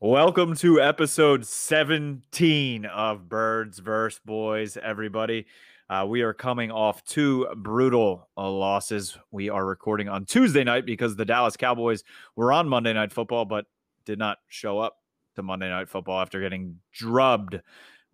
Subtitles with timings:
[0.00, 4.20] Welcome to episode 17 of Birds vs.
[4.24, 5.46] Boys, everybody.
[5.90, 9.18] Uh, we are coming off two brutal uh, losses.
[9.32, 12.04] We are recording on Tuesday night because the Dallas Cowboys
[12.36, 13.64] were on Monday Night Football, but
[14.04, 14.98] did not show up
[15.34, 17.60] to Monday Night Football after getting drubbed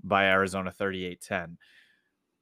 [0.02, 1.58] by Arizona 38 10.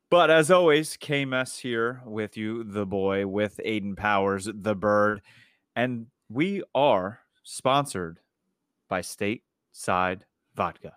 [0.08, 5.20] But as always, KMS here with you, the boy, with Aiden Powers, the bird.
[5.74, 8.20] And we are sponsored
[8.92, 10.20] by Stateside
[10.54, 10.92] Vodka.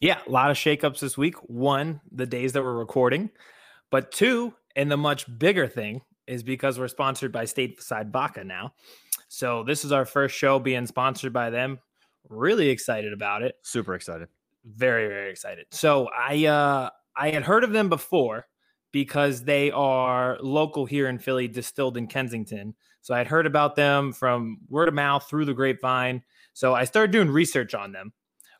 [0.00, 1.34] Yeah, a lot of shakeups this week.
[1.42, 3.28] One, the days that we're recording,
[3.90, 8.72] but two, and the much bigger thing is because we're sponsored by Stateside Vodka now.
[9.28, 11.78] So this is our first show being sponsored by them.
[12.30, 13.56] Really excited about it.
[13.64, 14.28] Super excited.
[14.64, 15.66] Very, very excited.
[15.70, 18.46] So I uh I had heard of them before
[18.92, 22.74] because they are local here in Philly, distilled in Kensington.
[23.02, 26.22] So I had heard about them from word of mouth through the grapevine.
[26.58, 28.12] So I started doing research on them.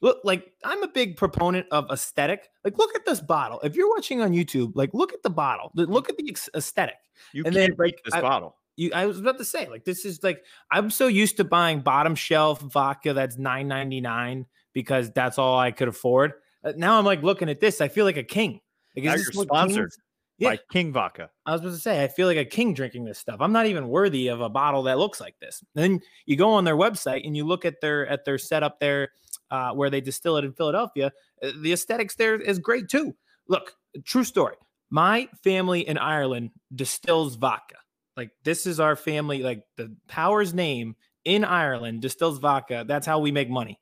[0.02, 2.48] Look, like I'm a big proponent of aesthetic.
[2.62, 3.58] Like, look at this bottle.
[3.64, 5.72] If you're watching on YouTube, like, look at the bottle.
[5.74, 6.94] Look at the aesthetic.
[7.32, 8.54] You and can't then, break this I, bottle.
[8.76, 11.80] You, I was about to say, like, this is like I'm so used to buying
[11.80, 16.34] bottom shelf vodka that's 9.99 because that's all I could afford.
[16.62, 17.80] Uh, now I'm like looking at this.
[17.80, 18.60] I feel like a king.
[18.94, 19.90] Like, now you're sponsored
[20.38, 20.50] yeah.
[20.50, 21.30] by King Vodka.
[21.44, 23.40] I was supposed to say, I feel like a king drinking this stuff.
[23.40, 25.62] I'm not even worthy of a bottle that looks like this.
[25.74, 29.10] then you go on their website and you look at their at their setup there,
[29.50, 31.12] uh, where they distill it in Philadelphia.
[31.42, 33.14] Uh, the aesthetics there is great too.
[33.48, 34.56] Look, true story.
[34.90, 37.76] My family in Ireland distills vodka.
[38.16, 39.42] Like this is our family.
[39.42, 42.84] Like the Powers name in Ireland distills vodka.
[42.86, 43.80] That's how we make money.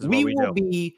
[0.00, 0.62] We, we, will do.
[0.70, 0.96] be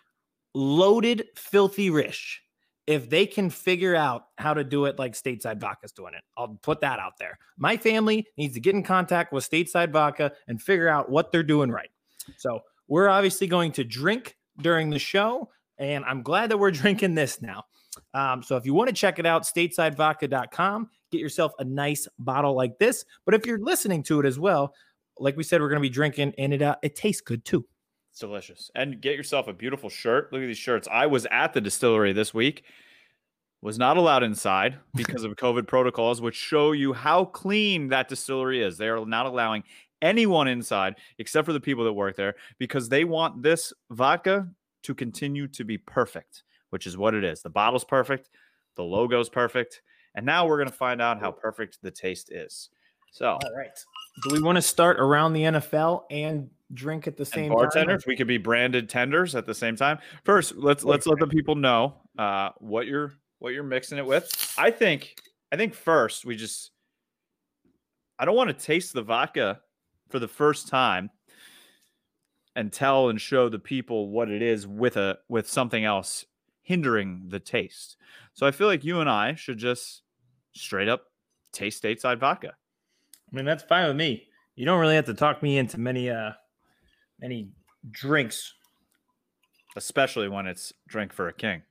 [0.54, 2.42] loaded, filthy rich
[2.86, 6.22] if they can figure out how to do it like Stateside Vodka's doing it.
[6.36, 7.38] I'll put that out there.
[7.58, 11.42] My family needs to get in contact with Stateside Vodka and figure out what they're
[11.42, 11.90] doing right.
[12.36, 17.14] So we're obviously going to drink during the show, and I'm glad that we're drinking
[17.14, 17.64] this now.
[18.14, 22.54] Um, so if you want to check it out, statesidevodka.com, get yourself a nice bottle
[22.54, 23.04] like this.
[23.24, 24.74] But if you're listening to it as well,
[25.18, 27.66] like we said, we're going to be drinking, and it uh, it tastes good too.
[28.16, 28.70] It's delicious.
[28.74, 30.32] And get yourself a beautiful shirt.
[30.32, 30.88] Look at these shirts.
[30.90, 32.64] I was at the distillery this week.
[33.62, 38.62] Was not allowed inside because of COVID protocols, which show you how clean that distillery
[38.62, 38.76] is.
[38.76, 39.64] They are not allowing
[40.02, 44.48] anyone inside except for the people that work there because they want this vodka
[44.82, 47.42] to continue to be perfect, which is what it is.
[47.42, 48.28] The bottle's perfect,
[48.76, 49.82] the logo's perfect,
[50.14, 52.70] and now we're going to find out how perfect the taste is.
[53.10, 53.70] So, all right.
[54.24, 58.04] Do we want to start around the NFL and drink at the same bartenders?
[58.04, 58.10] Time?
[58.10, 59.98] We could be branded tenders at the same time.
[60.24, 64.54] First, let's let's let the people know uh, what you're what you're mixing it with.
[64.58, 65.14] I think
[65.52, 66.70] I think first we just
[68.18, 69.60] I don't want to taste the vodka
[70.08, 71.10] for the first time
[72.54, 76.24] and tell and show the people what it is with a with something else
[76.62, 77.96] hindering the taste.
[78.32, 80.02] So I feel like you and I should just
[80.52, 81.04] straight up
[81.52, 82.54] taste stateside vodka.
[83.32, 84.26] I mean, that's fine with me.
[84.54, 86.32] You don't really have to talk me into many uh
[87.20, 87.50] many
[87.90, 88.54] drinks.
[89.76, 91.62] Especially when it's drink for a king.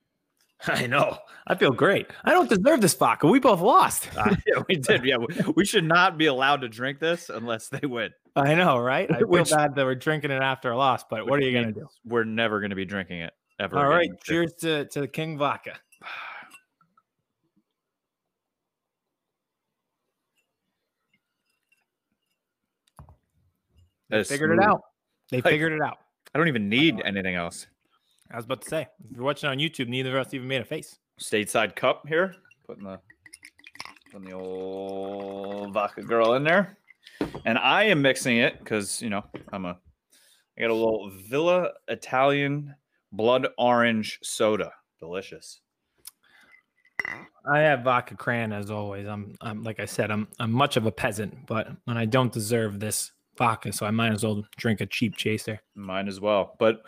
[0.66, 1.18] I know.
[1.46, 2.06] I feel great.
[2.24, 3.26] I don't deserve this vodka.
[3.26, 4.08] We both lost.
[4.16, 5.04] uh, yeah, we did.
[5.04, 5.18] Yeah,
[5.54, 8.10] we should not be allowed to drink this unless they win.
[8.36, 9.10] I know, right?
[9.10, 11.52] I feel Which, bad that we're drinking it after a loss, but what are you
[11.52, 11.86] going to do?
[12.04, 13.78] We're never going to be drinking it ever.
[13.78, 14.10] All right.
[14.24, 15.74] Cheers to, to the King Vodka.
[24.08, 24.60] They figured smooth.
[24.60, 24.82] it out.
[25.32, 25.98] They like, figured it out.
[26.32, 27.66] I don't even need anything else.
[28.30, 30.60] I was about to say, if you're watching on YouTube, neither of us even made
[30.60, 30.98] a face.
[31.20, 32.34] Stateside cup here,
[32.66, 33.00] putting the
[34.12, 36.76] putting the old vodka girl in there,
[37.44, 39.78] and I am mixing it because you know I'm a
[40.58, 42.74] I got a little Villa Italian
[43.12, 45.60] blood orange soda, delicious.
[47.50, 49.06] I have vodka cran as always.
[49.06, 52.32] I'm, I'm like I said, I'm I'm much of a peasant, but when I don't
[52.32, 55.60] deserve this vodka, so I might as well drink a cheap chaser.
[55.74, 56.56] Mine as well.
[56.58, 56.82] But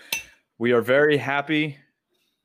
[0.58, 1.76] we are very happy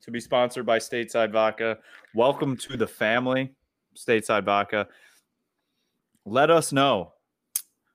[0.00, 1.78] to be sponsored by Stateside Vodka.
[2.14, 3.52] Welcome to the family,
[3.96, 4.86] Stateside Vodka.
[6.24, 7.14] Let us know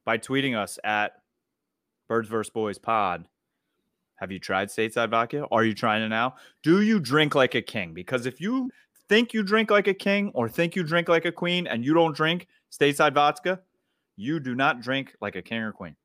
[0.04, 1.14] by tweeting us at
[2.10, 2.52] Birds vs.
[2.52, 3.26] Boys Pod.
[4.16, 5.48] Have you tried Stateside Vodka?
[5.52, 6.36] Are you trying it now?
[6.64, 7.94] Do you drink like a king?
[7.94, 8.70] Because if you
[9.08, 11.94] think you drink like a king or think you drink like a queen and you
[11.94, 13.62] don't drink Stateside Vodka,
[14.18, 15.96] you do not drink like a king or queen.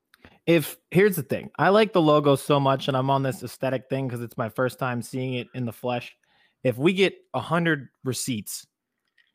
[0.47, 3.89] If here's the thing, I like the logo so much, and I'm on this aesthetic
[3.89, 6.15] thing because it's my first time seeing it in the flesh.
[6.63, 8.65] If we get a hundred receipts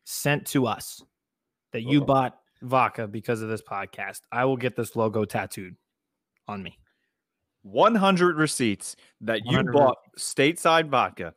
[0.05, 1.03] sent to us
[1.73, 2.07] that you Uh-oh.
[2.07, 5.77] bought vodka because of this podcast, I will get this logo tattooed
[6.47, 6.79] on me.
[7.63, 11.35] 100 receipts that you bought stateside vodka,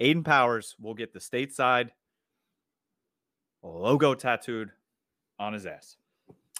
[0.00, 1.90] Aiden Powers will get the stateside
[3.62, 4.70] logo tattooed
[5.38, 5.96] on his ass.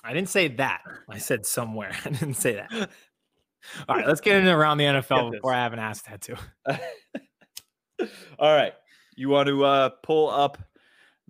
[0.05, 0.83] I didn't say that.
[1.09, 1.97] I said somewhere.
[2.05, 2.71] I didn't say that.
[3.89, 6.37] All right, let's get into around the NFL before I have an ass tattoo.
[8.39, 8.75] All right.
[9.17, 10.59] You want to uh, pull up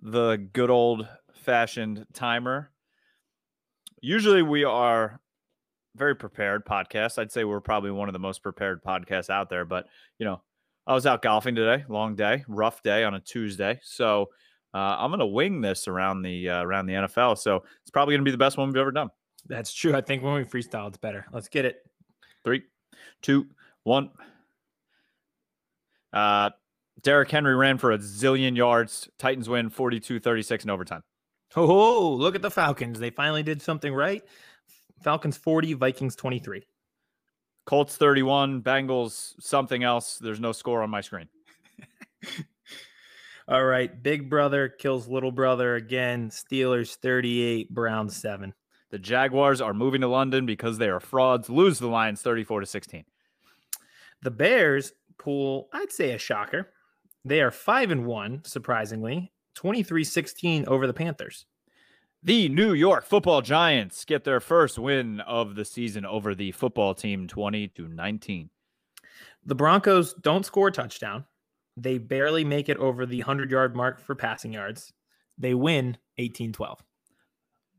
[0.01, 2.71] the good old fashioned timer?
[4.01, 5.21] Usually we are
[5.95, 7.17] very prepared podcast.
[7.17, 9.85] I'd say we're probably one of the most prepared podcasts out there, but
[10.19, 10.41] you know,
[10.85, 13.79] I was out golfing today, long day, rough day on a Tuesday.
[13.81, 14.29] So
[14.75, 17.37] uh, I'm going to wing this around the uh, around the NFL.
[17.37, 19.09] So it's probably going to be the best one we've ever done.
[19.47, 19.95] That's true.
[19.95, 21.25] I think when we freestyle, it's better.
[21.31, 21.77] Let's get it.
[22.43, 22.63] Three,
[23.21, 23.47] two,
[23.83, 24.09] one.
[26.11, 26.49] Uh,
[27.03, 29.07] Derrick Henry ran for a zillion yards.
[29.17, 31.03] Titans win 42 36 in overtime.
[31.55, 32.99] Oh, look at the Falcons.
[32.99, 34.23] They finally did something right.
[35.01, 36.63] Falcons 40, Vikings 23.
[37.65, 40.17] Colts 31, Bengals something else.
[40.17, 41.29] There's no score on my screen.
[43.47, 44.01] All right.
[44.01, 46.29] Big brother kills little brother again.
[46.29, 48.53] Steelers 38, Browns 7.
[48.89, 51.49] The Jaguars are moving to London because they are frauds.
[51.49, 53.05] Lose the Lions 34 to 16.
[54.23, 56.71] The Bears pull, I'd say a shocker.
[57.23, 59.31] They are 5 and 1, surprisingly.
[59.55, 61.45] 23-16 over the Panthers.
[62.23, 66.95] The New York Football Giants get their first win of the season over the football
[66.95, 68.49] team 20 to 19.
[69.45, 71.25] The Broncos don't score a touchdown.
[71.77, 74.93] They barely make it over the 100-yard mark for passing yards.
[75.37, 76.77] They win 18-12.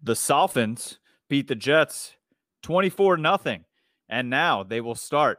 [0.02, 0.98] The Dolphins
[1.28, 2.16] beat the Jets
[2.62, 3.64] 24 nothing,
[4.08, 5.38] and now they will start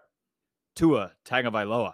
[0.75, 1.93] Tua Tagovailoa.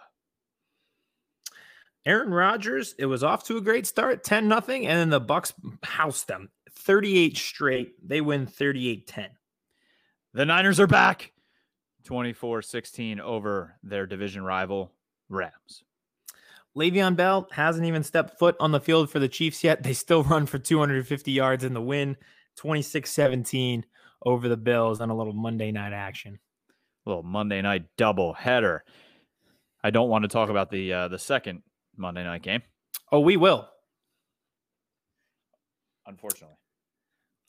[2.06, 5.54] Aaron Rodgers, it was off to a great start, 10 nothing, and then the Bucs
[5.82, 7.94] housed them 38 straight.
[8.06, 9.28] They win 38-10.
[10.34, 11.32] The Niners are back
[12.04, 14.92] 24 16 over their division rival,
[15.28, 15.84] Rams.
[16.76, 19.82] Le'Veon Bell hasn't even stepped foot on the field for the Chiefs yet.
[19.82, 22.16] They still run for 250 yards in the win,
[22.56, 23.84] 26 17
[24.26, 26.38] over the Bills on a little Monday night action.
[27.06, 28.84] A little Monday night double header.
[29.82, 31.62] I don't want to talk about the uh, the second
[31.96, 32.62] Monday night game,
[33.12, 33.68] Oh, we will.
[36.06, 36.56] unfortunately.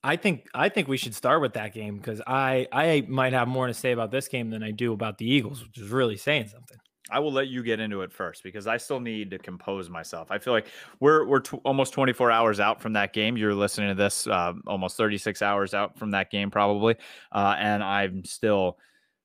[0.03, 3.47] I think I think we should start with that game because I I might have
[3.47, 6.17] more to say about this game than I do about the Eagles, which is really
[6.17, 6.77] saying something.
[7.11, 10.31] I will let you get into it first because I still need to compose myself.
[10.31, 10.67] I feel like
[10.99, 13.37] we're we're tw- almost 24 hours out from that game.
[13.37, 16.95] You're listening to this uh, almost 36 hours out from that game, probably,
[17.31, 18.77] uh, and I'm still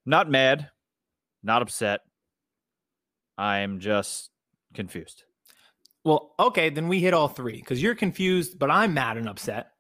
[0.05, 0.69] not mad,
[1.43, 2.01] not upset.
[3.39, 4.31] I'm just
[4.75, 5.25] confused.
[6.05, 9.73] Well, okay, then we hit all three because you're confused, but I'm mad and upset.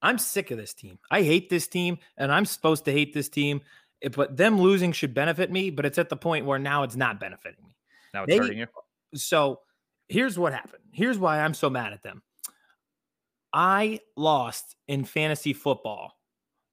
[0.00, 0.98] I'm sick of this team.
[1.10, 3.62] I hate this team, and I'm supposed to hate this team.
[4.00, 6.96] It- But them losing should benefit me, but it's at the point where now it's
[6.96, 7.76] not benefiting me.
[8.14, 8.66] Now it's They- hurting you.
[9.14, 9.60] So
[10.08, 10.84] here's what happened.
[10.92, 12.22] Here's why I'm so mad at them.
[13.52, 16.12] I lost in fantasy football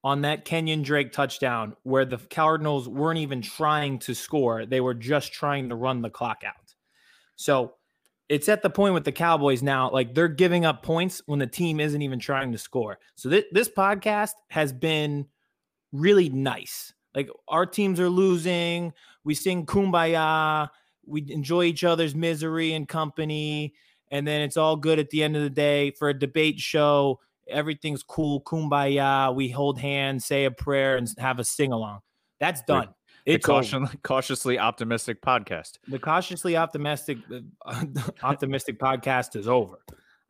[0.03, 4.65] on that Kenyon Drake touchdown where the Cardinals weren't even trying to score.
[4.65, 6.75] They were just trying to run the clock out.
[7.37, 7.75] So
[8.29, 11.47] it's at the point with the Cowboys now, like they're giving up points when the
[11.47, 12.99] team isn't even trying to score.
[13.15, 15.27] So thi- this podcast has been
[15.91, 16.93] really nice.
[17.15, 18.93] Like our teams are losing.
[19.23, 20.69] We sing kumbaya.
[21.07, 23.73] We enjoy each other's misery and company.
[24.11, 27.19] And then it's all good at the end of the day for a debate show.
[27.47, 29.33] Everything's cool, kumbaya.
[29.33, 31.99] We hold hands, say a prayer, and have a sing along.
[32.39, 32.89] That's done.
[33.25, 33.61] The It's over.
[33.61, 35.79] caution, cautiously optimistic podcast.
[35.87, 37.17] the cautiously optimistic
[37.65, 37.85] uh,
[38.23, 39.77] optimistic podcast is over.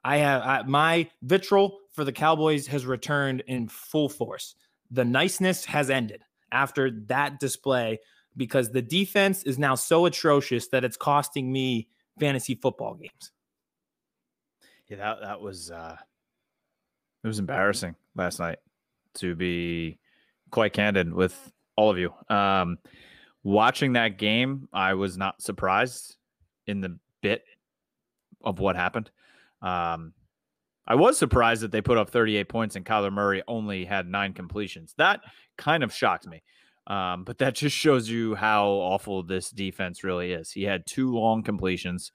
[0.04, 4.56] I have I, my vitriol for the Cowboys has returned in full force.
[4.92, 6.22] The niceness has ended
[6.56, 8.00] after that display
[8.38, 11.88] because the defense is now so atrocious that it's costing me
[12.20, 13.32] fantasy football games.
[14.88, 15.98] Yeah, that that was uh
[17.24, 18.60] it was embarrassing last night
[19.16, 19.98] to be
[20.52, 21.36] quite candid with
[21.76, 22.14] all of you.
[22.30, 22.78] Um
[23.44, 26.16] watching that game, I was not surprised
[26.68, 27.44] in the bit
[28.44, 29.12] of what happened.
[29.62, 30.14] Um
[30.88, 34.34] I was surprised that they put up 38 points and Kyler Murray only had nine
[34.34, 34.94] completions.
[34.98, 35.22] That
[35.58, 36.44] kind of shocked me.
[36.88, 40.52] Um, but that just shows you how awful this defense really is.
[40.52, 42.12] He had two long completions.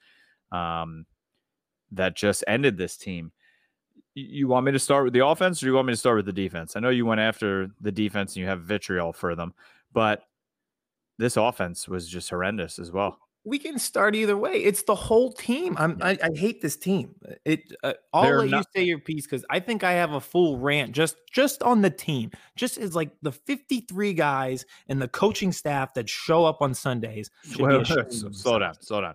[0.52, 1.06] Um,
[1.92, 3.32] that just ended this team.
[4.14, 6.26] You want me to start with the offense or you want me to start with
[6.26, 6.76] the defense?
[6.76, 9.54] I know you went after the defense and you have vitriol for them,
[9.92, 10.22] but
[11.18, 13.18] this offense was just horrendous as well.
[13.44, 14.52] We can start either way.
[14.52, 15.74] It's the whole team.
[15.78, 17.14] I'm, I, I hate this team.
[17.44, 17.72] It.
[17.82, 20.20] Uh, I'll They're let not- you say your piece because I think I have a
[20.20, 22.30] full rant just just on the team.
[22.56, 27.30] Just as like the 53 guys and the coaching staff that show up on Sundays.
[27.58, 29.14] Well, ashamed s- of slow down, slow down.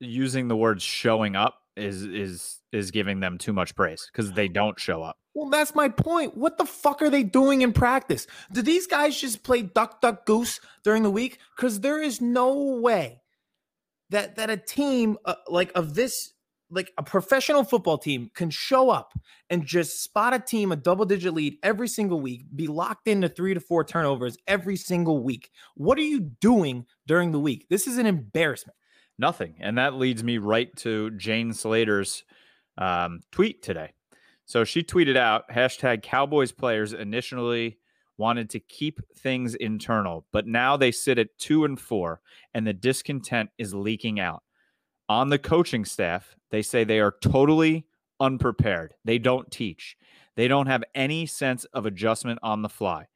[0.00, 4.48] Using the word showing up is is is giving them too much praise because they
[4.48, 5.16] don't show up.
[5.34, 6.36] Well, that's my point.
[6.36, 8.26] What the fuck are they doing in practice?
[8.52, 11.38] Do these guys just play duck, duck, goose during the week?
[11.56, 12.52] Because there is no
[12.82, 13.21] way
[14.12, 16.32] that that a team uh, like of this,
[16.70, 19.12] like a professional football team, can show up
[19.50, 23.28] and just spot a team a double digit lead every single week, be locked into
[23.28, 25.50] three to four turnovers every single week.
[25.74, 27.66] What are you doing during the week?
[27.68, 28.76] This is an embarrassment.
[29.18, 32.24] Nothing, and that leads me right to Jane Slater's
[32.78, 33.92] um, tweet today.
[34.46, 37.78] So she tweeted out hashtag Cowboys players initially
[38.22, 42.20] wanted to keep things internal, but now they sit at two and four,
[42.54, 44.44] and the discontent is leaking out.
[45.08, 47.84] On the coaching staff, they say they are totally
[48.20, 48.94] unprepared.
[49.04, 49.96] They don't teach.
[50.36, 53.08] They don't have any sense of adjustment on the fly.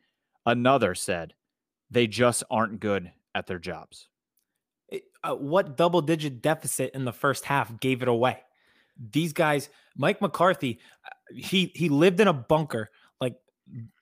[0.45, 1.35] Another said
[1.89, 4.09] they just aren't good at their jobs.
[5.23, 8.43] uh, what double digit deficit in the first half gave it away?
[9.13, 13.37] These guys, Mike McCarthy, uh, he he lived in a bunker like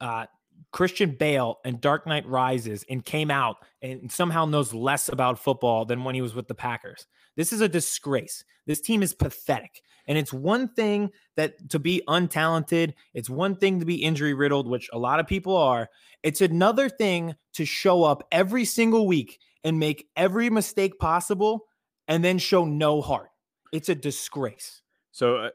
[0.01, 0.27] uh,
[0.75, 5.85] Christian Bale and Dark Knight Rises, and came out and somehow knows less about football
[5.85, 7.07] than when he was with the Packers.
[7.37, 8.45] This is a disgrace.
[8.67, 9.83] This team is pathetic.
[10.09, 14.67] And it's one thing that to be untalented, it's one thing to be injury riddled,
[14.67, 15.89] which a lot of people are.
[16.25, 21.67] It's another thing to show up every single week and make every mistake possible
[22.09, 23.31] and then show no heart.
[23.73, 24.83] It's a disgrace.
[25.13, 25.51] So, uh,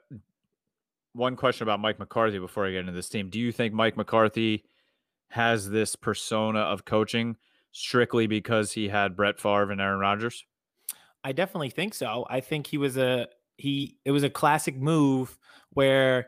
[1.11, 3.29] one question about Mike McCarthy before I get into this team.
[3.29, 4.63] Do you think Mike McCarthy
[5.29, 7.37] has this persona of coaching
[7.71, 10.45] strictly because he had Brett Favre and Aaron Rodgers?
[11.23, 12.25] I definitely think so.
[12.29, 15.37] I think he was a he it was a classic move
[15.71, 16.27] where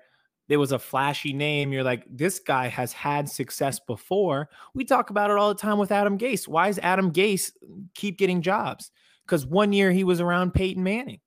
[0.52, 1.72] there was a flashy name.
[1.72, 4.50] You're like, this guy has had success before.
[4.74, 6.48] We talk about it all the time with Adam Gase.
[6.48, 7.52] Why is Adam Gase
[7.96, 8.92] keep getting jobs?
[9.26, 11.22] Because one year he was around Peyton Manning.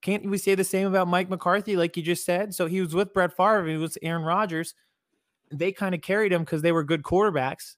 [0.00, 2.54] Can't we say the same about Mike McCarthy, like you just said?
[2.54, 4.74] So he was with Brett Favre, he was Aaron Rodgers.
[5.52, 7.76] They kind of carried him because they were good quarterbacks.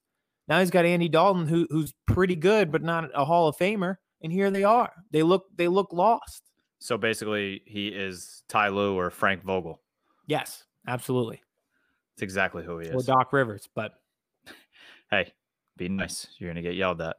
[0.49, 3.97] Now he's got Andy Dalton, who, who's pretty good, but not a Hall of Famer.
[4.23, 4.93] And here they are.
[5.11, 6.43] They look they look lost.
[6.81, 9.81] So basically, he is Ty Lue or Frank Vogel.
[10.27, 11.41] Yes, absolutely.
[12.15, 13.07] It's exactly who he Or is.
[13.07, 13.93] Doc Rivers, but
[15.11, 15.33] hey,
[15.77, 16.27] be nice.
[16.39, 17.17] You're gonna get yelled at.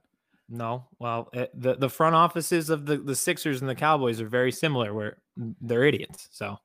[0.49, 0.85] no.
[0.99, 4.51] Well, eh, the the front offices of the the Sixers and the Cowboys are very
[4.51, 5.17] similar, where
[5.61, 6.27] they're idiots.
[6.31, 6.57] So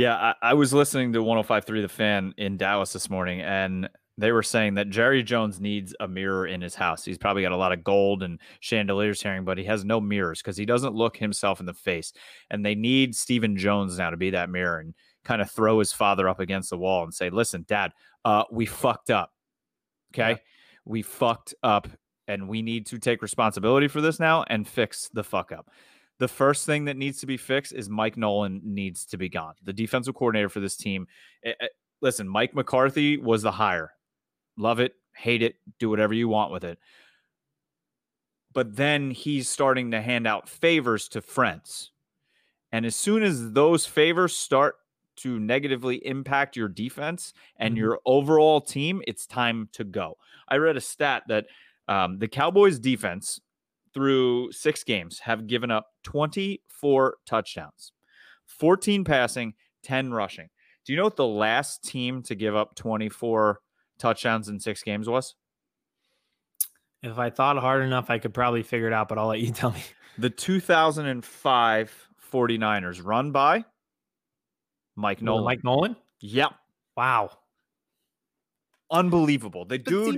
[0.00, 4.32] Yeah, I, I was listening to 105.3 The Fan in Dallas this morning, and they
[4.32, 7.04] were saying that Jerry Jones needs a mirror in his house.
[7.04, 10.40] He's probably got a lot of gold and chandeliers hanging, but he has no mirrors
[10.40, 12.14] because he doesn't look himself in the face.
[12.48, 15.92] And they need Stephen Jones now to be that mirror and kind of throw his
[15.92, 17.92] father up against the wall and say, "Listen, Dad,
[18.24, 19.34] uh, we fucked up.
[20.14, 20.36] Okay, Yeah.
[20.86, 21.88] we fucked up,
[22.26, 25.68] and we need to take responsibility for this now and fix the fuck up."
[26.20, 29.54] The first thing that needs to be fixed is Mike Nolan needs to be gone.
[29.64, 31.08] The defensive coordinator for this team.
[31.44, 31.66] eh, eh,
[32.02, 33.92] listen, Mike McCarthy was the hire.
[34.56, 36.78] Love it, hate it, do whatever you want with it.
[38.52, 41.92] But then he's starting to hand out favors to friends.
[42.72, 44.76] And as soon as those favors start
[45.16, 47.78] to negatively impact your defense and Mhm.
[47.78, 50.18] your overall team, it's time to go.
[50.48, 51.46] I read a stat that
[51.88, 53.40] um, the Cowboys defense
[53.94, 57.92] through six games have given up 24 touchdowns,
[58.46, 60.48] 14 passing, 10 rushing.
[60.84, 63.60] Do you know what the last team to give up 24
[63.98, 65.34] touchdowns in six games was?
[67.02, 69.08] if I thought hard enough, I could probably figure it out.
[69.08, 69.82] But I'll let you tell me.
[70.18, 73.64] The 2005 49ers, run by
[74.96, 75.44] Mike Nolan.
[75.44, 75.96] Mike Nolan.
[76.20, 76.52] Yep.
[76.96, 77.30] Wow.
[78.90, 79.64] Unbelievable.
[79.64, 80.14] The But dude,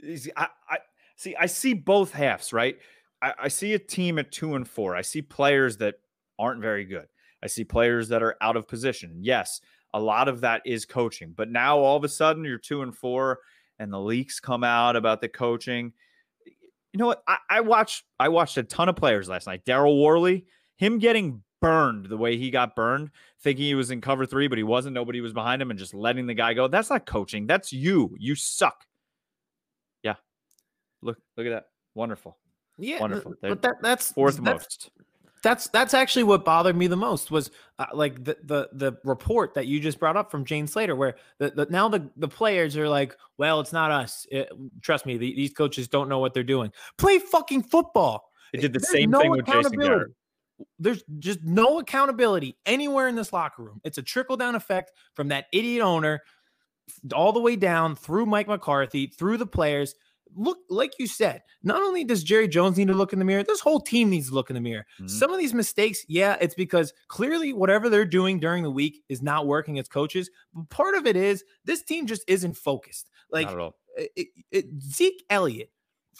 [0.00, 0.78] see- is, I, I
[1.16, 2.76] see, I see both halves, right?
[3.24, 4.94] I, I see a team at two and four.
[4.94, 5.94] I see players that
[6.38, 7.06] aren't very good.
[7.42, 9.16] I see players that are out of position.
[9.20, 9.62] Yes,
[9.94, 12.94] a lot of that is coaching, but now all of a sudden you're two and
[12.94, 13.40] four,
[13.78, 15.92] and the leaks come out about the coaching.
[16.92, 17.22] You know what?
[17.26, 19.64] I, I watched I watched a ton of players last night.
[19.64, 20.44] Daryl Worley,
[20.76, 24.58] him getting burned the way he got burned, thinking he was in cover three, but
[24.58, 24.94] he wasn't.
[24.94, 26.68] Nobody was behind him, and just letting the guy go.
[26.68, 27.46] That's not coaching.
[27.46, 28.14] That's you.
[28.18, 28.84] You suck.
[30.02, 30.16] Yeah.
[31.00, 31.64] Look, look at that.
[31.94, 32.36] Wonderful.
[32.78, 33.34] Yeah, Wonderful.
[33.40, 34.90] But that, that's Fourth that's, most.
[35.42, 39.54] That's that's actually what bothered me the most was uh, like the, the the report
[39.54, 42.76] that you just brought up from Jane Slater, where the, the now the the players
[42.76, 44.26] are like, well, it's not us.
[44.30, 44.50] It-
[44.80, 46.72] trust me, the, these coaches don't know what they're doing.
[46.96, 48.30] Play fucking football.
[48.52, 50.12] They did the There's same no thing with Jason Garrett.
[50.78, 53.80] There's just no accountability anywhere in this locker room.
[53.84, 56.22] It's a trickle down effect from that idiot owner
[57.12, 59.94] all the way down through Mike McCarthy, through the players.
[60.36, 63.42] Look, like you said, not only does Jerry Jones need to look in the mirror,
[63.42, 64.86] this whole team needs to look in the mirror.
[65.00, 65.08] Mhm.
[65.10, 69.22] Some of these mistakes, yeah, it's because clearly whatever they're doing during the week is
[69.22, 70.30] not working as coaches.
[70.52, 73.10] But part of it is this team just isn't focused.
[73.30, 73.76] Like Not at all.
[73.96, 75.70] it, it- it- Zeke Elliott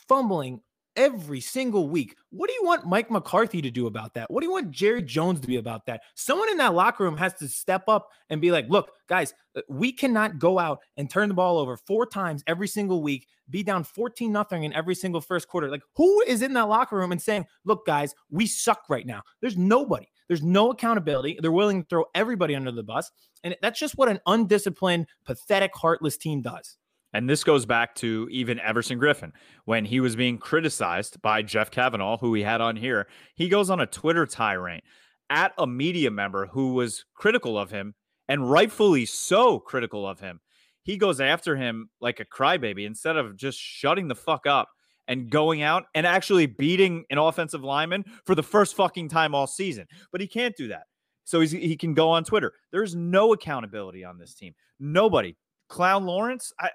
[0.08, 0.60] fumbling
[0.96, 2.16] every single week.
[2.30, 4.30] What do you want Mike McCarthy to do about that?
[4.30, 6.02] What do you want Jerry Jones to be about that?
[6.14, 9.60] Someone in that locker room has to step up and be like, look, guys, uh,
[9.68, 13.62] we cannot go out and turn the ball over four times every single week, be
[13.62, 15.70] down 14 nothing in every single first quarter.
[15.70, 19.22] Like, who is in that locker room and saying, look, guys, we suck right now?
[19.40, 20.06] There's nobody.
[20.28, 21.38] There's no accountability.
[21.40, 23.10] They're willing to throw everybody under the bus.
[23.42, 26.78] And that's just what an undisciplined, pathetic, heartless team does.
[27.14, 29.30] And this goes back to even Everson Griffen
[29.64, 33.06] when he was being criticized by Jeff Kavanaugh, who we had on here.
[33.36, 34.82] He goes on a Twitter tirade
[35.30, 37.94] at a media member who was critical of him
[38.28, 40.40] and rightfully so critical of him.
[40.82, 44.68] He goes after him like a crybaby instead of just shutting the fuck up
[45.06, 49.46] and going out and actually beating an offensive lineman for the first fucking time all
[49.46, 49.86] season.
[50.10, 50.84] But he can't do that.
[51.22, 52.52] So he can go on Twitter.
[52.70, 54.54] There's no accountability on this team.
[54.78, 55.36] Nobody.
[55.68, 56.70] Clown Lawrence, I,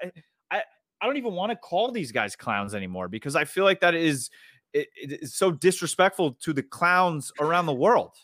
[0.52, 0.64] I,
[1.02, 3.96] I don't even want to call these guys clowns anymore because I feel like that
[3.96, 4.30] is
[4.74, 8.16] it, it is so disrespectful to the clowns around the world.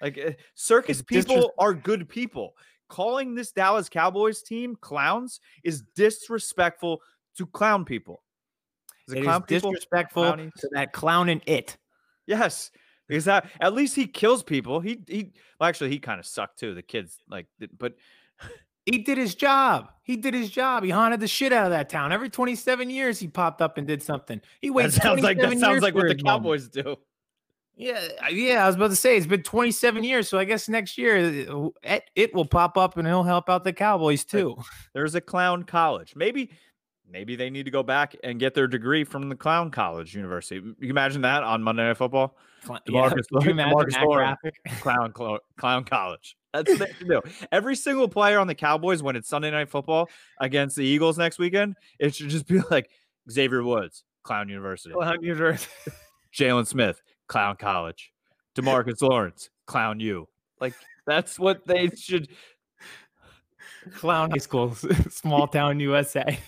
[0.00, 2.54] Like uh, circus It's people disres- are good people.
[2.88, 7.00] Calling this Dallas Cowboys team clowns is disrespectful
[7.36, 8.22] to clown people.
[9.06, 9.70] Is it It is clown people?
[9.72, 11.76] disrespectful to that clown and it.
[12.26, 12.70] Yes,
[13.06, 14.80] because that at least he kills people.
[14.80, 15.32] He he.
[15.58, 16.74] Well, actually, he kind of sucked too.
[16.74, 17.46] The kids like,
[17.78, 17.94] but
[18.90, 19.90] He did his job.
[20.02, 20.82] He did his job.
[20.84, 22.12] He haunted the shit out of that town.
[22.12, 24.40] Every 27 years, he popped up and did something.
[24.60, 24.92] He that waited.
[24.94, 26.44] sounds like that sounds like what the his moment.
[26.44, 26.96] Cowboys do.
[27.76, 28.64] Yeah, yeah.
[28.64, 31.68] I was about to say it's been 27 years, so I guess next year uh,
[31.82, 34.56] it, it will pop up and he'll help out the Cowboys too.
[34.94, 36.14] There's a clown college.
[36.16, 36.50] Maybe
[37.10, 40.56] maybe they need to go back and get their degree from the clown college university.
[40.56, 42.36] You can imagine that on Monday Night Football.
[42.64, 44.38] Cl- DeMarcus Lawrence- DeMarcus that Lawrence.
[44.80, 45.12] Clown
[45.56, 46.36] clown college.
[46.64, 47.20] That's what they should do.
[47.52, 50.08] Every single player on the Cowboys when it's Sunday Night Football
[50.40, 52.90] against the Eagles next weekend, it should just be like
[53.30, 54.94] Xavier Woods, Clown University.
[54.94, 55.70] Clown University.
[56.34, 58.12] Jaylon Smith, Clown College.
[58.54, 60.26] Demarcus Lawrence, Clown U.
[60.60, 60.74] Like
[61.06, 62.28] that's what they should.
[63.94, 64.74] Clown High School,
[65.10, 66.38] small town USA.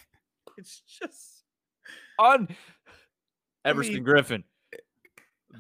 [0.58, 1.44] It's just
[2.18, 2.48] on
[3.64, 4.42] Everson mean- Griffen,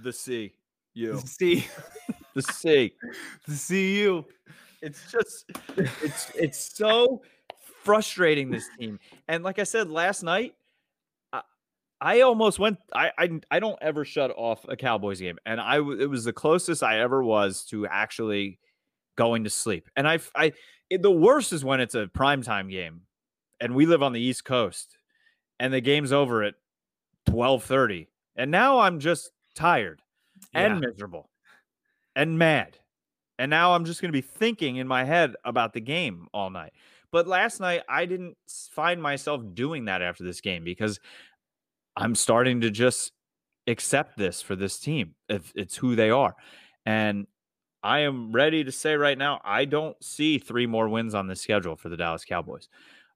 [0.02, 0.52] the C.
[0.94, 1.20] U.
[1.24, 1.66] See,
[2.34, 2.94] The C.
[3.46, 4.24] to see you.
[4.82, 7.22] It's just it's it's so
[7.82, 8.98] frustrating this team.
[9.28, 10.54] And like I said last night,
[11.32, 11.42] I,
[12.00, 12.78] I almost went.
[12.94, 16.32] I, I I don't ever shut off a Cowboys game, and I it was the
[16.32, 18.58] closest I ever was to actually
[19.16, 19.88] going to sleep.
[19.96, 20.52] And I I
[20.88, 23.02] it, the worst is when it's a primetime game,
[23.60, 24.96] and we live on the East Coast,
[25.58, 26.54] and the game's over at
[27.28, 30.00] twelve thirty, and now I'm just tired
[30.54, 30.88] and Yeah.
[30.88, 31.30] miserable
[32.16, 32.78] and mad.
[33.38, 36.50] And now I'm just going to be thinking in my head about the game all
[36.50, 36.72] night.
[37.10, 38.36] But last night, I didn't
[38.70, 41.00] find myself doing that after this game because
[41.96, 43.12] I'm starting to just
[43.66, 45.14] accept this for this team.
[45.28, 46.36] If it's who they are.
[46.86, 47.26] And
[47.82, 51.36] I am ready to say right now, I don't see three more wins on the
[51.36, 52.68] schedule for the Dallas Cowboys.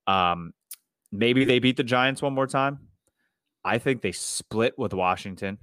[0.07, 0.55] Um,
[1.13, 2.79] maybe they beat the Giants one more time.
[3.63, 5.59] I think they split with Washington.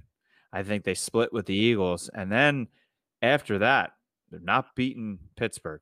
[0.52, 2.10] I think they split with the Eagles.
[2.14, 2.68] And then
[3.22, 3.92] after that,
[4.30, 5.80] they're not beating Pittsburgh.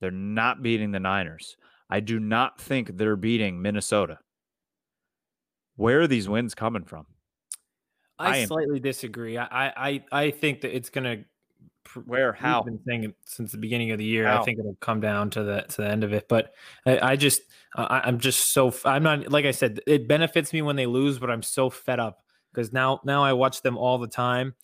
[0.00, 1.56] They're not beating the Niners.
[1.90, 4.18] I do not think they're beating Minnesota.
[5.76, 7.06] Where are these wins coming from?
[8.18, 9.38] I I, am- slightly disagree.
[9.38, 11.18] I, I I think that it's gonna.
[12.04, 12.34] Where?
[12.34, 12.62] How?
[12.62, 14.26] been saying it since the beginning of the year.
[14.26, 14.42] How?
[14.42, 16.28] I think it'll come down to the to the end of it.
[16.28, 16.52] But
[16.84, 17.42] I, I just
[17.76, 19.80] I, I'm just so I'm not like I said.
[19.86, 22.24] It benefits me when they lose, but I'm so fed up
[22.58, 24.54] because now now I watch them all the time.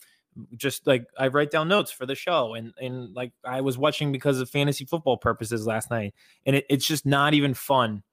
[0.57, 4.11] Just like I write down notes for the show, and and like I was watching
[4.11, 6.13] because of fantasy football purposes last night,
[6.45, 8.03] and it, it's just not even fun.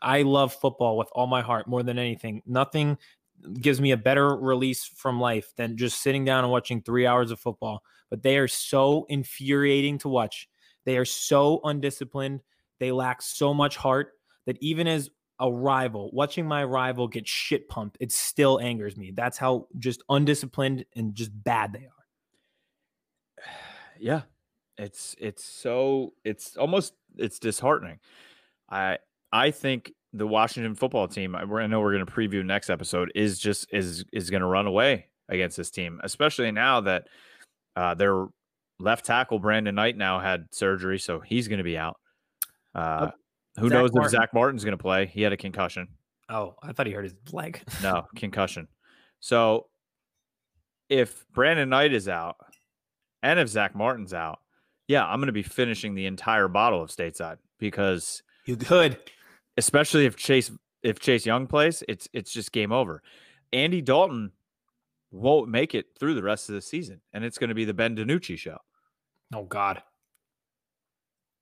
[0.00, 2.42] I love football with all my heart more than anything.
[2.46, 2.96] Nothing
[3.60, 7.30] gives me a better release from life than just sitting down and watching three hours
[7.30, 7.82] of football.
[8.08, 10.48] But they are so infuriating to watch.
[10.86, 12.40] They are so undisciplined.
[12.78, 14.12] They lack so much heart
[14.46, 19.12] that even as a rival, watching my rival get shit pumped, it still angers me.
[19.14, 23.44] That's how just undisciplined and just bad they are.
[23.98, 24.22] yeah
[24.78, 27.98] it's it's so it's almost it's disheartening
[28.68, 28.98] i
[29.32, 33.10] i think the washington football team i, I know we're going to preview next episode
[33.14, 37.08] is just is is going to run away against this team, especially now that
[37.74, 38.26] uh, their
[38.78, 41.98] left tackle Brandon Knight now had surgery, so he's going to be out.
[42.74, 43.10] Uh,
[43.58, 44.04] who Zach knows Martin.
[44.06, 45.06] if Zack Martin's going to play?
[45.06, 45.88] He had a concussion.
[46.28, 47.62] Oh, I thought he hurt his leg.
[47.82, 48.68] No, concussion.
[49.20, 49.66] So
[50.88, 52.36] if Brandon Knight is out
[53.22, 54.38] and if Zack Martin's out,
[54.88, 58.98] yeah, I'm going to be finishing the entire bottle of stateside because You could.
[59.56, 60.50] especially if Chase
[60.82, 63.02] if Chase Young plays, it's it's just game over.
[63.52, 64.32] Andy Dalton
[65.10, 67.74] won't make it through the rest of the season, and it's going to be the
[67.74, 68.58] Ben DiNucci show.
[69.34, 69.82] Oh God.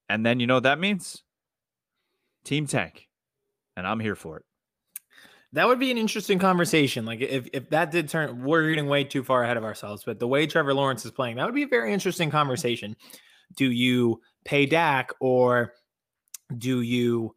[0.08, 1.23] And then you know what that means?
[2.44, 3.08] Team tank.
[3.76, 4.44] And I'm here for it.
[5.52, 7.04] That would be an interesting conversation.
[7.04, 10.02] Like if if that did turn, we're getting way too far ahead of ourselves.
[10.04, 12.96] But the way Trevor Lawrence is playing, that would be a very interesting conversation.
[13.56, 15.74] Do you pay Dak or
[16.58, 17.36] do you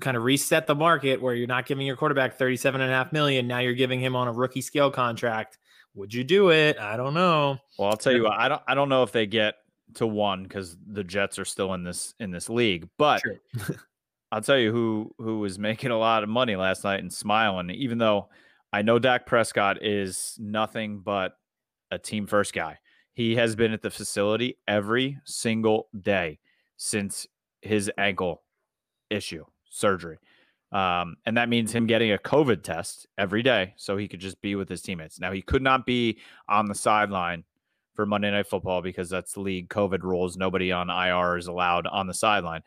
[0.00, 3.10] kind of reset the market where you're not giving your quarterback 37 and a half
[3.10, 3.46] million?
[3.46, 5.56] Now you're giving him on a rookie scale contract.
[5.94, 6.78] Would you do it?
[6.78, 7.56] I don't know.
[7.78, 9.54] Well, I'll tell you what, I don't I don't know if they get
[9.94, 13.22] to one because the Jets are still in this in this league, but.
[14.36, 17.70] I'll tell you who who was making a lot of money last night and smiling,
[17.70, 18.28] even though
[18.70, 21.38] I know Dak Prescott is nothing but
[21.90, 22.76] a team first guy.
[23.14, 26.38] He has been at the facility every single day
[26.76, 27.26] since
[27.62, 28.42] his ankle
[29.08, 30.18] issue surgery.
[30.70, 34.38] Um, and that means him getting a COVID test every day so he could just
[34.42, 35.18] be with his teammates.
[35.18, 37.44] Now, he could not be on the sideline
[37.94, 40.36] for Monday Night Football because that's league COVID rules.
[40.36, 42.60] Nobody on IR is allowed on the sideline,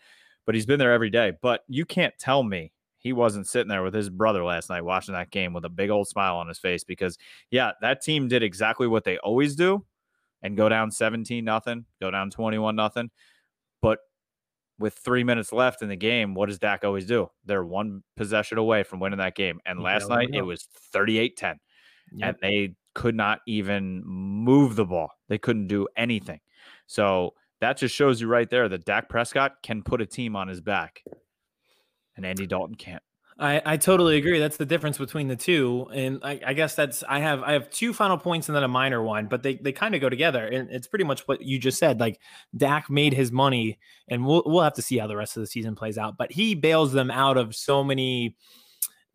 [0.50, 1.34] but he's been there every day.
[1.44, 5.14] But you can't tell me he wasn't sitting there with his brother last night watching
[5.14, 7.20] that game with a big old smile on his face because,
[7.52, 9.86] yeah, that team did exactly what they always do
[10.42, 13.12] and go down 17 nothing, go down 21 nothing.
[13.80, 14.00] But
[14.80, 17.30] with three minutes left in the game, what does Dak always do?
[17.46, 19.60] They're one possession away from winning that game.
[19.68, 20.46] And last gotta night it oh.
[20.46, 21.60] was 38 10
[22.12, 22.28] Yep.
[22.28, 25.12] and they could not even move the ball.
[25.28, 26.40] They couldn't do anything.
[26.88, 30.48] So that just shows you right there that Dak Prescott can put a team on
[30.48, 31.04] his back,
[32.16, 33.04] and Andy Dalton can't.
[33.42, 34.38] I, I totally agree.
[34.38, 37.70] That's the difference between the two, and I, I guess that's I have I have
[37.70, 40.46] two final points and then a minor one, but they they kind of go together,
[40.46, 42.02] and it's pretty much what you just said.
[42.02, 42.20] Like
[42.58, 45.48] Dak made his money, and we'll we'll have to see how the rest of the
[45.48, 46.18] season plays out.
[46.18, 48.36] But he bails them out of so many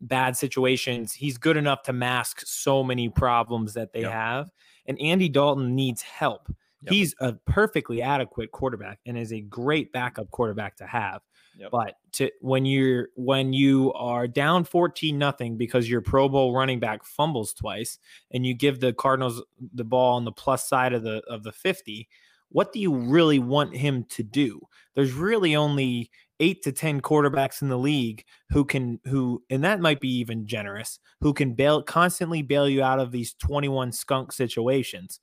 [0.01, 1.13] bad situations.
[1.13, 4.11] He's good enough to mask so many problems that they Yep.
[4.11, 4.51] have,
[4.87, 6.51] and Andy Dalton needs help.
[6.85, 6.93] Yep.
[6.93, 11.21] He's a perfectly adequate quarterback and is a great backup quarterback to have.
[11.57, 11.71] Yep.
[11.71, 16.79] But to when you're when you are down 14 nothing because your Pro Bowl running
[16.79, 17.97] back fumbles twice
[18.31, 19.41] and you give the Cardinals
[19.73, 22.07] the ball on the plus side of the of the 50,
[22.49, 24.61] what do you really want him to do?
[24.95, 29.79] There's really only 8 to 10 quarterbacks in the league who can who and that
[29.79, 34.33] might be even generous, who can bail constantly bail you out of these 21 skunk
[34.33, 35.19] situations.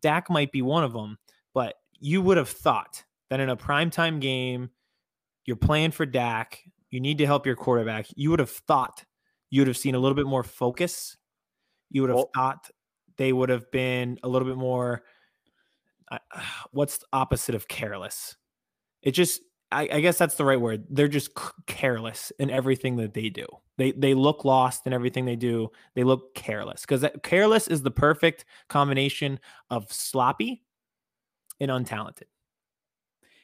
[0.00, 1.18] Dak might be one of them,
[1.54, 4.70] but you would have thought that in a primetime game
[5.44, 6.60] you're playing for Dak.
[6.90, 8.06] You need to help your quarterback.
[8.14, 9.04] You would have thought
[9.50, 11.16] you would have seen a little bit more focus.
[11.90, 12.70] You would have Well- thought
[13.16, 15.04] they would have been a little bit more.
[16.10, 16.18] Uh,
[16.72, 18.36] what's the opposite of careless?
[19.02, 19.42] It just,
[19.72, 20.84] I, I guess that's the right word.
[20.90, 21.30] They're just
[21.66, 23.46] careless in everything that they do.
[23.78, 25.70] They they look lost in everything they do.
[25.94, 30.62] They look careless because careless is the perfect combination of sloppy
[31.60, 32.24] and untalented.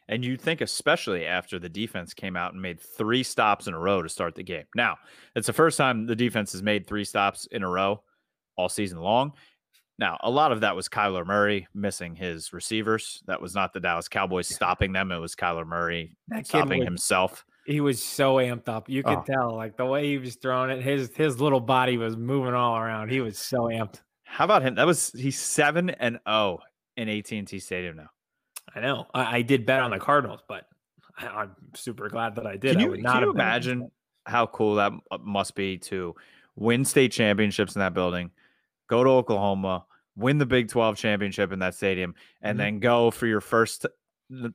[0.09, 3.79] And you think, especially after the defense came out and made three stops in a
[3.79, 4.65] row to start the game.
[4.75, 4.97] Now,
[5.37, 8.03] it's the first time the defense has made three stops in a row
[8.57, 9.33] all season long.
[9.99, 13.21] Now, a lot of that was Kyler Murray missing his receivers.
[13.27, 15.11] That was not the Dallas Cowboys stopping them.
[15.11, 17.45] It was Kyler Murray That stopping was- himself.
[17.67, 18.89] He was so amped up.
[18.89, 19.25] You could Oh.
[19.27, 22.79] tell, like the way he was throwing it, his his little body was moving all
[22.79, 23.11] around.
[23.11, 24.01] He was so amped.
[24.25, 24.77] How about him?
[24.77, 26.61] That was he's seven and zero
[26.97, 28.09] in AT and T Stadium now.
[28.75, 29.07] I know.
[29.13, 30.65] I, I did bet on the Cardinals, but
[31.19, 32.73] I, I'm super glad that I did.
[32.73, 33.91] Can I you, would can not you have bet against imagine
[34.25, 36.15] how cool that uh, must be to
[36.57, 38.31] win state championships in that building,
[38.89, 39.85] go to Oklahoma,
[40.17, 42.61] win the Big 12 championship in that stadium, and Mhm.
[42.63, 43.87] then go for your first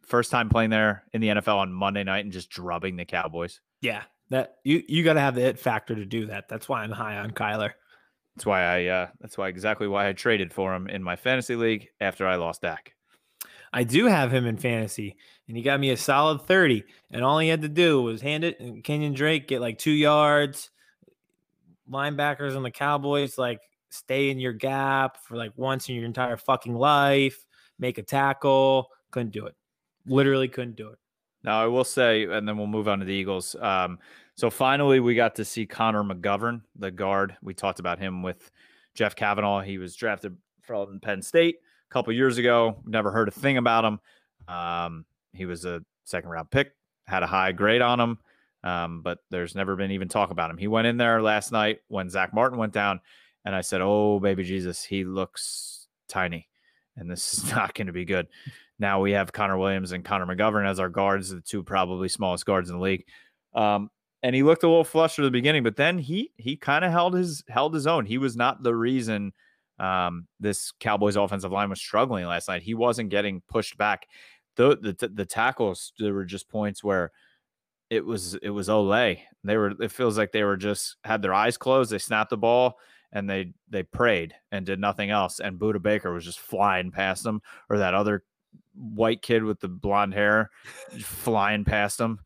[0.04, 3.60] first time playing there in the NFL on Monday night and just drubbing the Cowboys.
[3.82, 6.48] Yeah, that you you got to have the it factor to do that.
[6.48, 7.72] That's why I'm high on Kyler.
[8.36, 11.56] That's why I uh that's why exactly why I traded for him in my fantasy
[11.56, 12.93] league after I lost Dak.
[13.76, 15.15] I do have him in fantasy,
[15.48, 16.84] and he got me a solid 30.
[17.10, 19.89] And all he had to do was hand it, and Kenyon Drake get like two
[19.91, 20.69] yards.
[21.89, 23.60] Linebackers on the Cowboys, like
[23.93, 27.45] stay in your gap for like once in your entire fucking life,
[27.79, 28.89] make a tackle.
[29.12, 29.56] Couldn't do it.
[30.06, 30.99] Literally couldn't do it.
[31.43, 33.56] Now I will say, and then we'll move on to the Eagles.
[33.60, 33.99] Um,
[34.36, 37.36] so finally, we got to see Connor McGovern, the guard.
[37.41, 38.49] We talked about him with
[38.95, 41.58] Jeff Kavanaugh, he was drafted from Penn State
[41.89, 42.82] a couple years ago.
[42.86, 43.99] Never heard a thing about him.
[44.47, 46.73] Um, he was a second round pick,
[47.06, 48.19] had a high grade on him,
[48.63, 50.58] um, but there's never been even talk about him.
[50.58, 52.99] He went in there last night when Zack Martin went down,
[53.45, 56.47] and I said, "Oh, baby Jesus, he looks tiny,
[56.95, 58.27] and this is not going to be good."
[58.79, 62.45] Now we have Connor Williams and Connor McGovern as our guards, the two probably smallest
[62.45, 63.06] guards in the league.
[63.53, 63.89] Um,
[64.23, 66.91] and he looked a little flushed at the beginning, but then he he kind of
[66.91, 68.06] held his held his own.
[68.06, 69.34] He was not the reason
[69.79, 72.63] um, this Cowboys offensive line was struggling last night.
[72.63, 74.08] He wasn't getting pushed back.
[74.56, 77.12] The the, the tackles there were just points where
[77.89, 79.19] it was it was Olay.
[79.43, 81.91] They were it feels like they were just had their eyes closed.
[81.91, 82.77] They snapped the ball
[83.13, 85.39] and they they prayed and did nothing else.
[85.39, 88.26] And Budda Baker was just flying past them, or that other
[88.76, 90.49] white kid with the blonde hair
[90.99, 92.19] flying past them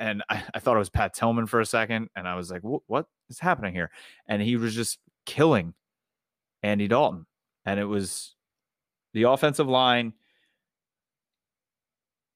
[0.00, 2.62] and I, I, thought it was Pat Tillman for a second, and I was like,
[2.62, 3.90] "What is happening here?"
[4.26, 5.74] And he was just killing
[6.62, 7.26] Andy Dalton,
[7.66, 8.34] and it was
[9.12, 10.14] the offensive line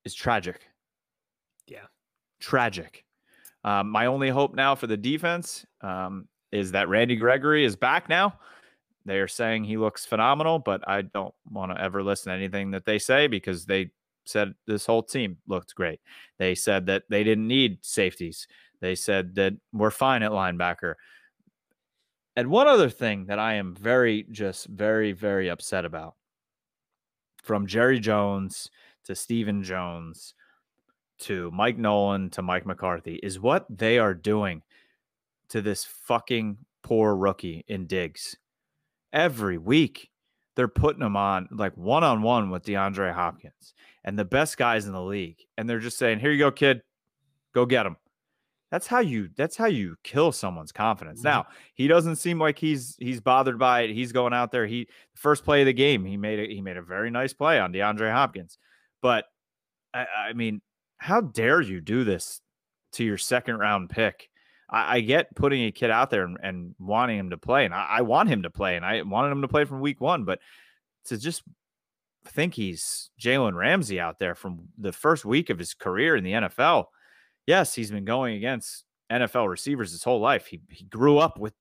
[0.05, 0.61] is tragic.
[1.67, 1.87] Yeah,
[2.39, 3.07] tragic.
[3.65, 8.09] Um, my only hope now for the defense um, is that Randy Gregory is back
[8.09, 8.39] now.
[9.05, 12.71] They are saying he looks phenomenal, but I don't want to ever listen to anything
[12.71, 13.91] that they say because they
[14.25, 16.01] said this whole team looked great.
[16.39, 18.47] They said that they didn't need safeties.
[18.81, 20.95] They said that we're fine at linebacker.
[22.37, 26.15] And one other thing that I am very, just very, very upset about
[27.43, 28.71] from Jerry Jones
[29.05, 30.35] to Stephen Jones
[31.19, 34.63] to Mike Nolan to Mike McCarthy is what they are doing
[35.55, 38.37] to this fucking poor rookie in Diggs.
[39.13, 40.11] Every week,
[40.57, 44.87] they're putting him on like one on one with DeAndre Hopkins and the best guys
[44.87, 45.39] in the league.
[45.57, 46.83] And they're just saying, here you go, kid,
[47.55, 47.97] go get him.
[48.73, 51.21] That's how you that's how you kill someone's confidence.
[51.21, 51.29] Mm-hmm.
[51.29, 53.95] Now, he doesn't seem like he's he's bothered by it.
[53.95, 54.67] He's going out there.
[54.67, 57.61] He first play of the game, he made a, he made a very nice play
[57.61, 58.59] on DeAndre Hopkins.
[59.01, 59.27] But
[59.95, 60.63] I, I mean,
[60.99, 62.41] how dare you do this
[62.95, 64.31] to your second round pick?
[64.69, 67.75] I, I get putting a kid out there and, and wanting him to play, and
[67.75, 70.25] I, I want him to play, and I wanted him to play from week one,
[70.25, 70.41] but
[71.07, 71.43] to just
[72.27, 76.33] think he's Jalen Ramsey out there from the first week of his career in the
[76.33, 76.87] NFL.
[77.47, 80.47] Yes, he's been going against NFL receivers his whole life.
[80.47, 81.55] He he grew up with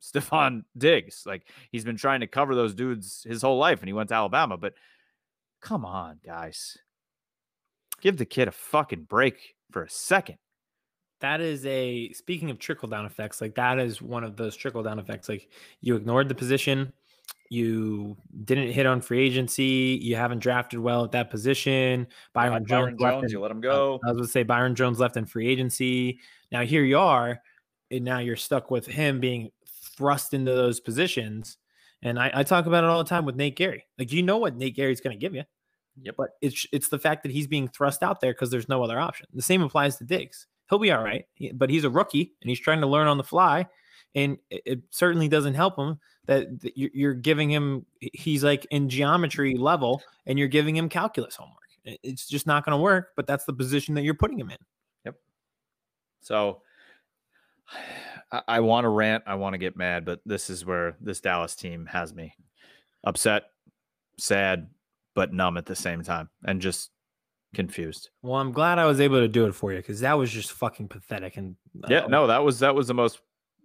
[0.00, 1.24] Stefon Diggs.
[1.26, 4.14] Like he's been trying to cover those dudes his whole life and he went to
[4.14, 4.56] Alabama.
[4.56, 4.74] But
[5.60, 6.78] come on, guys.
[8.00, 10.38] Give the kid a fucking break for a second.
[11.20, 14.82] That is a speaking of trickle down effects, like that is one of those trickle
[14.82, 15.28] down effects.
[15.28, 15.48] Like
[15.80, 16.92] you ignored the position
[17.50, 19.98] you didn't hit on free agency.
[20.00, 22.06] You haven't drafted well at that position.
[22.32, 23.98] Byron, Byron Jones, Jones in, you let him go.
[24.04, 26.20] I was going to say Byron Jones left in free agency.
[26.52, 27.42] Now here you are,
[27.90, 31.58] and now you're stuck with him being thrust into those positions.
[32.02, 34.38] And I, I talk about it all the time with Nate gary Like you know
[34.38, 35.42] what Nate gary's going to give you.
[36.02, 36.14] Yep.
[36.16, 38.98] But it's it's the fact that he's being thrust out there because there's no other
[38.98, 39.26] option.
[39.34, 40.46] The same applies to Diggs.
[40.70, 43.24] He'll be all right, but he's a rookie and he's trying to learn on the
[43.24, 43.66] fly.
[44.14, 50.02] And it certainly doesn't help him that you're giving him he's like in geometry level
[50.26, 51.58] and you're giving him calculus homework.
[51.84, 54.58] It's just not going to work but that's the position that you're putting him in.
[55.04, 55.14] Yep.
[56.20, 56.62] So
[58.48, 61.54] i, want to rant i want to get mad but this is where this dallas
[61.54, 62.34] team has me
[63.04, 63.44] upset
[64.18, 64.68] sad
[65.14, 66.90] but numb at the same time and just
[67.54, 70.30] confused well i'm glad i was able to do it for you because that was
[70.30, 71.56] just fucking pathetic and
[71.88, 73.20] yeah um no that was that was the most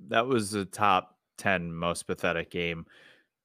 [0.07, 2.85] that was the top 10 most pathetic game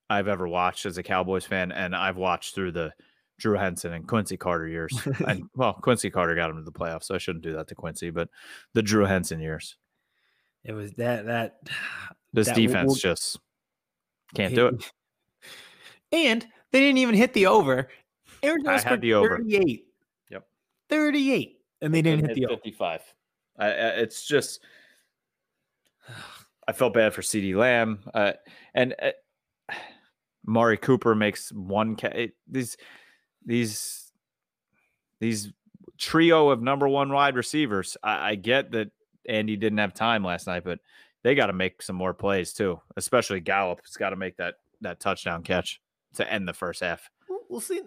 [0.09, 1.73] I've ever watched as a Cowboys fan.
[1.73, 2.93] And I've watched through the
[3.39, 4.93] Drew Henson and Quincy Carter years.
[5.27, 7.75] and well, Quincy Carter got him to the playoffs, so I shouldn't do that to
[7.75, 8.29] Quincy, but
[8.75, 9.77] the Drew Henson years.
[10.65, 11.61] It was that, that,
[12.33, 13.39] this that defense will, just
[14.35, 14.93] can't do it.
[16.13, 17.87] And they didn't even hit the over.
[18.43, 19.85] Aaron I had the over 38.
[20.91, 20.99] Yep.
[20.99, 21.57] 38.
[21.83, 23.01] And they, didn't hit the 55.
[23.59, 24.61] I, it's just
[26.71, 28.33] I felt bad for CeeDee Lamb, uh,
[28.75, 29.75] and uh,
[30.47, 31.97] Mari Cooper makes one.
[31.97, 32.77] Ca- these
[33.45, 34.13] these
[35.21, 35.53] these
[35.99, 37.97] trio of number one wide receivers.
[38.03, 38.91] I, I get that
[39.29, 40.79] Andy didn't have time last night, but
[41.23, 42.81] they got to make some more plays too.
[42.97, 45.81] Especially Gallup has got to make that that touchdown catch
[46.15, 47.11] to end the first half
[47.51, 47.81] we'll see.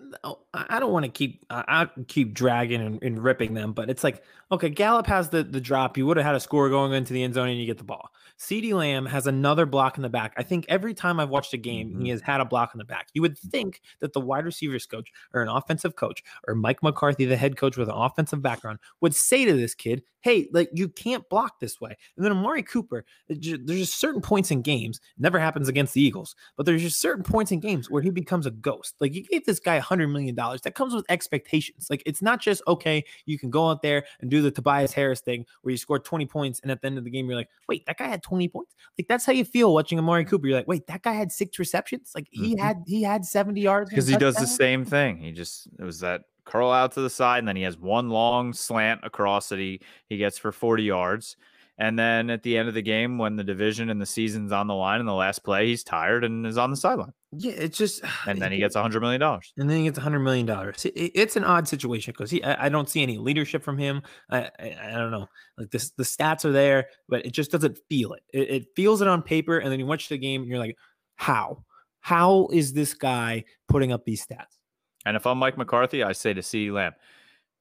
[0.54, 4.22] I don't want to keep I keep dragging and, and, ripping them, but it's like
[4.52, 5.98] okay, Gallup has the the drop.
[5.98, 7.84] You would have had a score going into the end zone, and you get the
[7.84, 8.12] ball.
[8.38, 10.34] CeeDee Lamb has another block in the back.
[10.38, 12.04] I think every time I've watched a game, Mhm.
[12.04, 13.08] he has had a block in the back.
[13.14, 17.26] You would think that the wide receivers coach or an offensive coach or Mike McCarthy,
[17.26, 20.88] the head coach with an offensive background, would say to this kid, Hey, like you
[20.90, 21.96] can't block this way.
[22.16, 26.36] And then Amari Cooper, there's just certain points in games, never happens against the Eagles,
[26.56, 28.96] but there's just certain points in games where he becomes a ghost.
[29.00, 30.62] Like you gave this guy a hundred million dollars.
[30.62, 31.88] That comes with expectations.
[31.90, 35.20] Like it's not just okay, you can go out there and do the Tobias Harris
[35.20, 37.50] thing where you score 20 points and at the end of the game you're like,
[37.68, 38.76] wait, that guy had 20 points.
[38.98, 40.48] Like that's how you feel watching Amari Cooper.
[40.48, 42.12] You're like, wait, that guy had six receptions.
[42.16, 42.60] Like he Mhm.
[42.60, 45.18] had he had 70 yards because he does the same thing.
[45.18, 48.10] He just it was that curl out to the side, and then he has one
[48.10, 51.36] long slant across that he he gets for forty yards.
[51.80, 54.68] And then at the end of the game, when the division and the season's on
[54.68, 57.14] the line in the last play, he's tired and is on the sideline.
[57.36, 59.52] Yeah, it's just And then he gets a hundred million dollars.
[59.58, 60.86] and then he gets a hundred million dollars.
[60.86, 63.80] It- it- It's an odd situation because he, I, I don't see any leadership from
[63.80, 64.04] him.
[64.30, 65.28] I, I, I don't know.
[65.58, 68.22] Like this, the stats are there, but it just doesn't feel it.
[68.32, 68.50] it.
[68.52, 70.78] It feels it on paper, and then you watch the game, and you're like,
[71.16, 71.64] how?
[72.02, 74.60] How is this guy putting up these stats?
[75.06, 76.94] And if I'm Mike McCarthy, I say to CeeDee Lamb,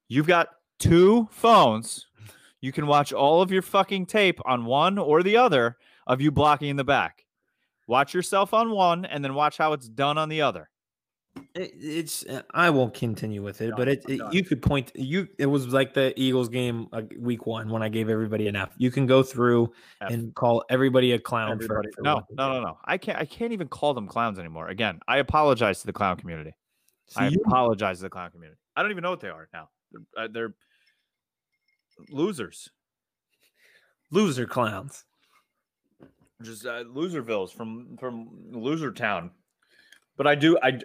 [0.09, 2.07] you've got two phones.
[2.61, 5.77] You can watch all of your fucking tape on one or the other
[6.07, 7.25] of you blocking in the back.
[7.89, 10.69] Watch yourself on one and then watch how it's done on the other.
[11.55, 14.93] It, it's uh, I won't continue with it, Done, but it, it- you could point
[14.95, 15.27] you.
[15.39, 18.71] It was like the Eagles game uh, week one when I gave everybody an F.
[18.77, 20.11] You can go through F.
[20.13, 22.79] and call everybody a clown Everybody- for, for no, no, no, no.
[22.85, 23.19] I can't.
[23.19, 24.69] I can't even call them clowns anymore.
[24.69, 26.53] Again, I apologize to the clown community.
[27.17, 28.59] I you- apologize to the clown community.
[28.77, 29.69] I don't even know what they are now.
[29.93, 30.55] They're, uh, they're
[32.11, 32.71] losers,
[34.11, 35.05] loser clowns.
[36.43, 39.31] just uh, loservilles from from loser town.
[40.17, 40.79] But I do, I,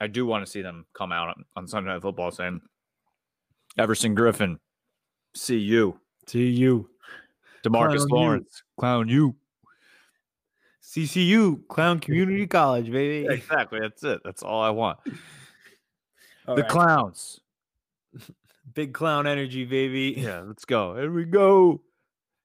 [0.00, 2.60] I do want to see them come out on, on Sunday Night Football saying,
[3.78, 4.58] "Everson Griffen,
[5.34, 6.88] see you, See you,
[7.62, 8.16] Demarcus Clown you.
[8.16, 9.36] Lawrence, clown you."
[10.82, 13.26] CCU Clown Community College, baby.
[13.32, 13.80] Exactly.
[13.80, 14.20] That's it.
[14.24, 14.98] That's all I want.
[16.46, 16.70] All the right.
[16.70, 17.40] clowns.
[18.74, 20.14] big clown energy, baby.
[20.16, 20.96] Yeah, let's go.
[20.96, 21.80] Here we go.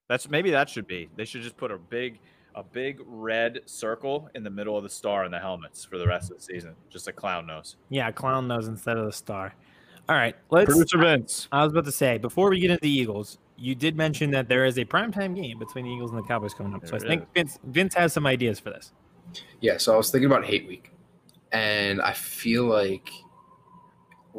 [0.08, 1.10] That's maybe that should be.
[1.16, 2.20] They should just put a big
[2.56, 6.08] a big red circle in the middle of the star in the helmets for the
[6.08, 6.76] rest of the season.
[6.90, 7.76] Just a clown nose.
[7.90, 9.54] Yeah, clown nose instead of the star.
[10.08, 10.66] All right, let's.
[10.66, 11.48] Producer Vince.
[11.52, 14.50] I was about to say before we get into the Eagles, you did mention that
[14.50, 16.88] there is a primetime game between the Eagles and the Cowboys coming up.
[16.88, 17.28] So I think is.
[17.36, 18.92] Vince Vince has some ideas for this.
[19.62, 20.92] Yeah, so I was thinking about hate week,
[21.52, 23.12] and I feel like,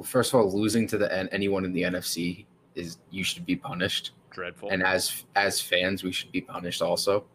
[0.01, 3.45] well, first of all, losing to the N- anyone in the NFC is you should
[3.45, 4.71] be punished, Dreadful.
[4.71, 7.17] and as as fans, we should be punished also.
[7.17, 7.27] Okay.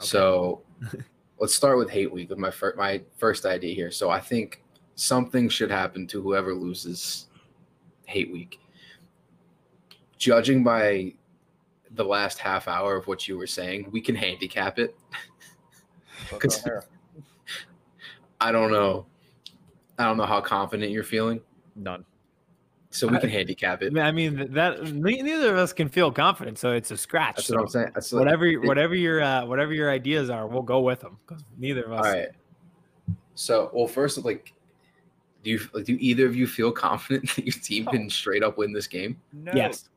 [0.00, 0.62] So,
[1.38, 3.92] let's start with hate week with my first my first idea here.
[3.92, 4.64] So I think
[4.96, 7.28] something should happen to whoever loses
[8.06, 8.58] hate week.
[10.18, 11.14] Judging by
[11.92, 14.96] the last half hour of what you were saying, we can handicap it.
[16.32, 16.40] On?
[18.40, 19.06] I don't know.
[20.00, 21.40] I don't know how confident you're feeling.
[21.80, 22.04] None.
[22.90, 23.96] So we I- can handicap it.
[23.96, 27.36] I mean that neither of us can feel confident, so it's a scratch.
[27.36, 27.90] That's so what I'm saying.
[27.94, 31.18] That's like- whatever it- whatever your uh, whatever your ideas are, we'll go with them
[31.26, 32.06] because neither of us.
[32.06, 32.28] All right.
[33.36, 34.52] So, well, first, like,
[35.44, 38.58] do you like, do either of you feel confident that your team can straight up
[38.58, 39.18] win this game?
[39.32, 39.52] No.
[39.54, 39.88] Yes.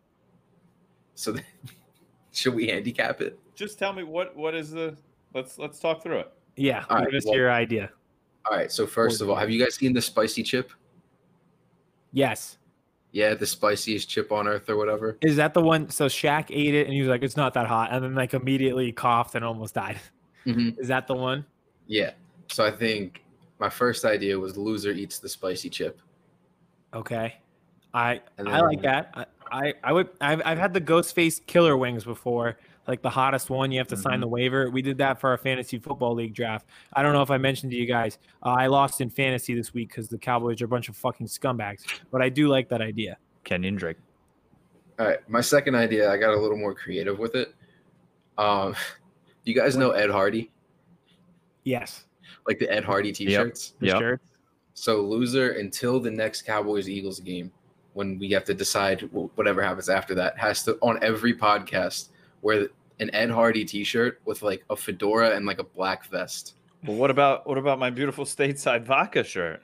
[1.16, 1.44] So, then,
[2.32, 3.38] should we handicap it?
[3.56, 4.96] Just tell me what what is the
[5.34, 6.32] let's let's talk through it.
[6.56, 6.86] Yeah.
[6.92, 7.90] All give right, well- your idea.
[8.50, 8.72] All right.
[8.72, 10.72] So, first of all, have you guys seen the spicy chip?
[12.14, 12.58] Yes.
[13.12, 15.18] Yeah, the spiciest chip on earth or whatever.
[15.22, 15.90] Is that the one?
[15.90, 18.34] So Shaq ate it and he was like, "It's not that hot," and then like
[18.34, 20.00] immediately coughed and almost died.
[20.46, 21.46] hmm Is that the one?
[21.86, 22.12] Yeah.
[22.50, 23.24] So I think
[23.60, 26.00] my first idea was loser eats the spicy chip.
[26.94, 27.36] Okay.
[27.94, 29.12] I And I like that.
[29.14, 33.10] I, I, I would I've, I've had the ghost face killer wings before, like the
[33.10, 33.72] hottest one.
[33.72, 34.22] You have to sign Mhm.
[34.22, 34.70] the waiver.
[34.70, 36.66] We did that for our fantasy football league draft.
[36.94, 38.18] I don't know if I mentioned to you guys.
[38.44, 41.28] Uh, I lost in fantasy this week because the Cowboys are a bunch of fucking
[41.28, 41.84] scumbags.
[42.12, 43.18] But I do like that idea.
[43.46, 43.98] Kenyon Drake.
[45.00, 45.20] All right.
[45.30, 47.54] My second idea, I got a little more creative with it.
[48.38, 48.76] Um,
[49.44, 50.52] you guys know Ed Hardy,
[51.64, 52.06] Yes.
[52.48, 53.74] like the Ed Hardy T-shirts.
[53.80, 54.22] For Yep.
[54.74, 57.52] So loser until the next Cowboys Eagles game,
[57.94, 62.10] when we have to decide whatever happens after that, has to on every podcast
[62.44, 62.68] wear
[63.00, 66.56] an Ed Hardy T-shirt with like a fedora and like a black vest.
[66.86, 69.62] Well, what about what about my beautiful stateside vodka shirt?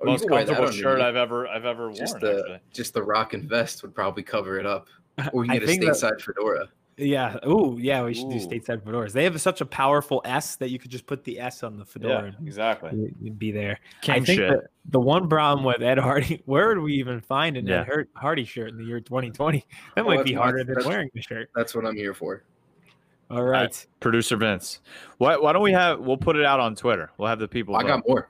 [0.00, 1.00] Oh, you Most can wear that comfortable shirt.
[1.00, 1.96] I've ever I've ever worn.
[1.96, 2.58] just the actually.
[2.72, 4.86] just the rock and vest would probably cover it up.
[5.32, 6.68] Or you I can get a think that- stateside fedora.
[6.98, 7.38] Yeah.
[7.44, 8.02] Oh, yeah.
[8.02, 8.40] We should do Ooh.
[8.40, 9.12] stateside fedoras.
[9.12, 11.84] They have such a powerful S that you could just put the S on the
[11.84, 12.12] fedora.
[12.12, 12.36] Yeah, fedora.
[12.46, 13.14] exactly.
[13.22, 13.78] You'd be there.
[14.02, 14.50] King I think shit.
[14.50, 17.84] the, the one problem with Ed Hardy, where would we even find an Yeah.
[17.90, 19.64] Ed Hardy shirt in the year 2020?
[19.94, 21.50] That Well, might be harder than wearing the shirt.
[21.54, 22.42] That's what I'm here for.
[23.30, 23.86] All right.
[24.00, 24.80] Producer Vince.
[25.18, 26.00] Why, why don't we have?
[26.00, 27.10] We'll put it out on Twitter.
[27.18, 27.76] We'll have the people.
[27.76, 27.88] I vote.
[27.88, 28.28] got more.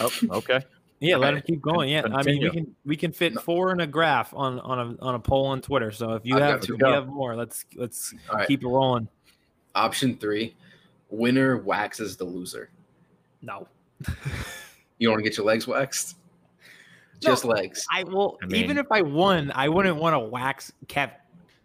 [0.00, 0.60] Oh, okay.
[1.00, 1.36] Yeah, let Okay.
[1.36, 1.88] him keep going.
[1.90, 3.40] Yeah, I mean, we can we can fit No.
[3.40, 5.92] four in a graph on on a on a poll on Twitter.
[5.92, 6.74] So if you I've have two.
[6.74, 8.48] if you have more, let's let's All right.
[8.48, 9.08] keep it rolling.
[9.74, 10.56] Option three:
[11.10, 12.70] winner waxes the loser.
[13.42, 13.68] No,
[14.98, 16.16] You want to get your legs waxed?
[17.22, 17.30] No.
[17.30, 17.86] Just legs.
[17.94, 18.36] I will.
[18.42, 21.14] I even if I won, I wouldn't want to wax Kevin.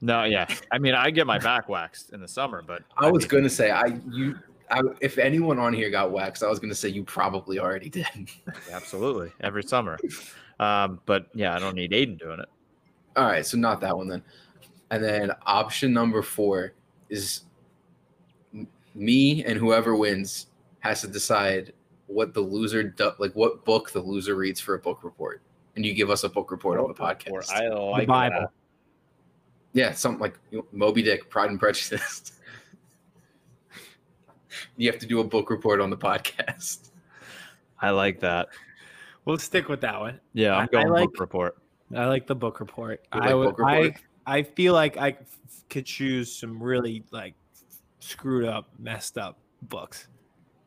[0.02, 0.46] No, yeah.
[0.72, 3.50] I mean, I get my back waxed in the summer, but I was mean, gonna
[3.50, 4.38] say I you.
[4.70, 8.08] I, if anyone on here got waxed, I was gonna say you probably already did.
[8.72, 9.98] absolutely every summer.
[10.60, 12.50] Um, but yeah, I don't need Aiden doing it.
[13.16, 14.24] All right, so not that one then.
[14.92, 16.74] And then option number four
[17.10, 17.42] is
[18.96, 20.48] me and whoever wins
[20.80, 21.74] has to decide
[22.08, 25.42] what the loser do, like what book the loser reads for a book report,
[25.76, 27.52] and you give us a book report on the podcast.
[27.52, 28.42] I like Bible.
[28.42, 28.50] that.
[29.74, 30.38] yeah, something like
[30.72, 32.34] Moby Dick, Pride and Prejudice.
[34.78, 36.90] you have to do a book report on the podcast.
[37.82, 38.48] I like that.
[39.26, 40.20] We'll stick with that one.
[40.34, 41.58] Yeah, I- I'm I like- book report.
[41.96, 43.06] I like the book report.
[43.14, 43.44] You I like would.
[43.50, 43.94] book report?
[44.26, 47.36] I I feel like I f- could choose some really like
[48.00, 50.08] screwed up, messed up books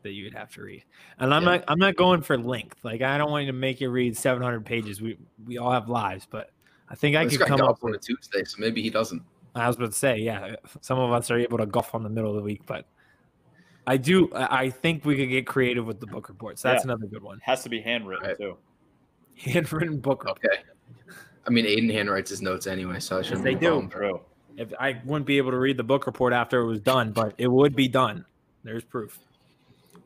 [0.03, 0.85] that you would have to read.
[1.19, 1.51] And I'm Yeah.
[1.57, 1.65] not.
[1.69, 2.77] I'm not going for length.
[2.85, 5.01] Like I don't want you to make you read 700 pages.
[5.01, 6.51] We we all have lives, but
[6.91, 8.03] I think I could come up on a with.
[8.07, 9.23] Tuesday, so maybe he doesn't.
[9.57, 12.11] I was about to say, yeah, some of us are able to golf on the
[12.11, 12.87] middle of the week, but
[13.87, 14.33] I do.
[14.35, 16.63] I I think we could get creative with the book reports.
[16.63, 16.93] That's Yeah.
[16.93, 17.41] another good one.
[17.45, 18.37] Has to be handwritten Right.
[18.39, 18.57] too.
[19.37, 20.25] Handwritten book.
[20.25, 20.39] report.
[20.45, 20.63] Okay.
[21.47, 23.45] I mean, Aiden handwrites his notes anyway, so I shouldn't.
[23.45, 23.87] they do.
[23.91, 24.21] True.
[24.57, 27.35] If I wouldn't be able to read the book report after it was done, but
[27.39, 28.25] it would be done.
[28.65, 29.19] There's proof.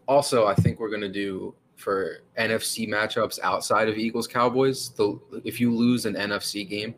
[0.06, 4.90] Also, I think we're gonna do for NFC matchups outside of Eagles Cowboys.
[4.90, 6.94] The if you lose an NFC game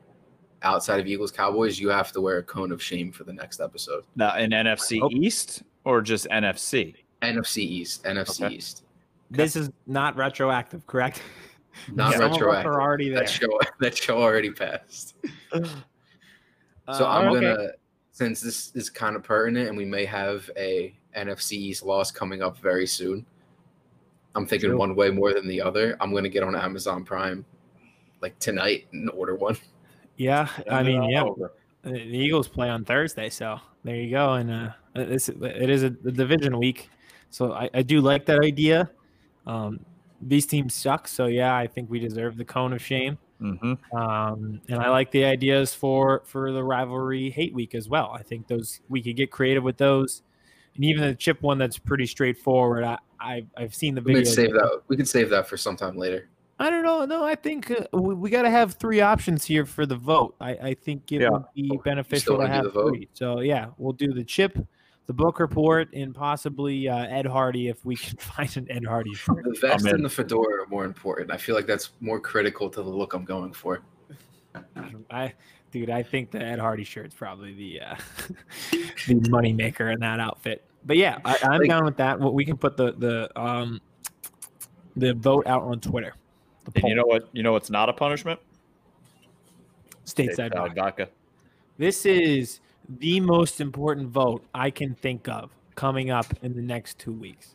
[0.62, 3.60] outside of Eagles Cowboys, you have to wear a cone of shame for the next
[3.60, 4.04] episode.
[4.16, 5.00] Now in NFC.
[5.12, 6.94] East or just NFC?
[7.22, 8.54] NFC East, NFC Okay.
[8.56, 8.84] East,
[9.30, 11.22] This is not retroactive, correct?
[11.94, 12.72] not Some of us retroactive.
[12.72, 13.20] are already there.
[13.20, 15.14] That show that show already passed.
[15.52, 15.64] So
[16.88, 17.40] Uh, I'm okay.
[17.40, 17.68] gonna
[18.10, 22.42] since this is kind of pertinent and we may have a NFC East loss coming
[22.42, 23.24] up very soon.
[24.34, 24.78] I'm thinking True.
[24.78, 25.96] one way more than the other.
[26.00, 27.44] I'm gonna get on Amazon Prime
[28.20, 29.56] like tonight and order one.
[30.16, 31.52] Yeah, I mean, yeah, over.
[31.82, 34.34] the Eagles play on Thursday, so there you go.
[34.34, 36.90] And uh, it's, it is a, the division week,
[37.30, 38.90] so I, I do like that idea.
[39.46, 39.80] Um,
[40.20, 43.18] these teams suck, so yeah, I think we deserve the cone of shame.
[43.40, 43.76] Mhm.
[43.92, 48.12] Um, and I like the ideas for for the rivalry hate week as well.
[48.14, 50.22] I think those we could get creative with those,
[50.76, 52.84] and even the chip one that's pretty straightforward.
[52.84, 54.22] I, I I've seen the We video.
[54.22, 54.82] could save that.
[54.86, 56.28] We could save that for sometime later.
[56.60, 57.04] I don't know.
[57.04, 60.36] No, I think uh, we, we got to have three options here for the vote.
[60.40, 61.30] I, I think it Yeah.
[61.30, 62.90] would be beneficial to have the vote?
[62.90, 63.08] three.
[63.14, 64.56] So yeah, we'll do the chip,
[65.06, 69.10] the book report, and possibly uh, Ed Hardy if we can find an Ed Hardy.
[69.26, 69.94] The vest in.
[69.96, 71.30] and the fedora are more important.
[71.32, 73.82] I feel like that's more critical to the look I'm going for.
[75.10, 75.32] I,
[75.70, 77.94] dude, I think the Ed Hardy shirt's probably the uh,
[79.06, 80.64] the money maker in that outfit.
[80.84, 82.18] But yeah, I, I'm Like- down with that.
[82.20, 83.80] Well, we can put the the um
[84.96, 86.14] the vote out on Twitter.
[86.76, 87.28] And you know what?
[87.32, 88.38] You know what's not a punishment?
[90.04, 90.36] stateside.
[90.36, 90.74] Stateside vodka.
[90.80, 91.08] vodka.
[91.78, 96.98] This is the most important vote I can think of coming up in the next
[96.98, 97.54] two weeks.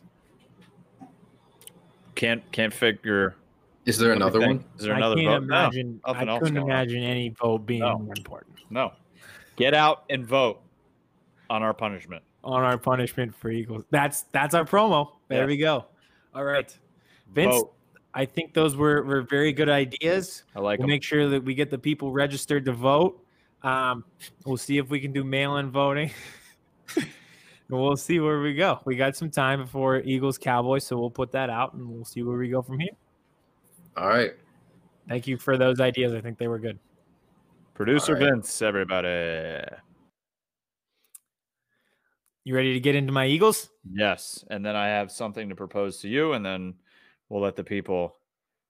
[2.14, 3.36] Can't can't figure.
[3.86, 4.64] Is there another one?
[4.76, 5.44] Is there another I can't vote?
[5.44, 6.00] Imagine.
[6.06, 6.70] nothing I couldn't going on.
[6.70, 7.98] imagine any vote being No.
[7.98, 8.92] more important no.
[9.56, 10.60] Get out and vote
[11.50, 12.22] on our punishment.
[12.44, 13.84] on our punishment for Eagles.
[13.90, 15.12] That's that's our promo.
[15.28, 15.46] There Yes.
[15.48, 15.86] we go.
[16.34, 16.76] All right,
[17.32, 17.54] Vince.
[17.56, 17.72] Vote.
[18.14, 20.44] I think those were were very good ideas.
[20.56, 20.90] I like We'll them.
[20.94, 23.24] make sure that we get the people registered to vote.
[23.62, 24.04] Um,
[24.44, 26.10] we'll see if we can do mail-in voting.
[26.96, 27.06] and
[27.70, 28.80] we'll see where we go.
[28.84, 32.22] We got some time before Eagles Cowboys, so we'll put that out and we'll see
[32.22, 32.92] where we go from here.
[33.96, 34.32] All right.
[35.08, 36.12] Thank you for those ideas.
[36.12, 36.78] I think they were good.
[37.74, 38.30] Producer All right.
[38.34, 39.64] Vince, everybody.
[42.44, 43.68] You ready to get into my Eagles?
[43.92, 46.74] Yes, and then I have something to propose to you, and then
[47.28, 48.16] we'll let the people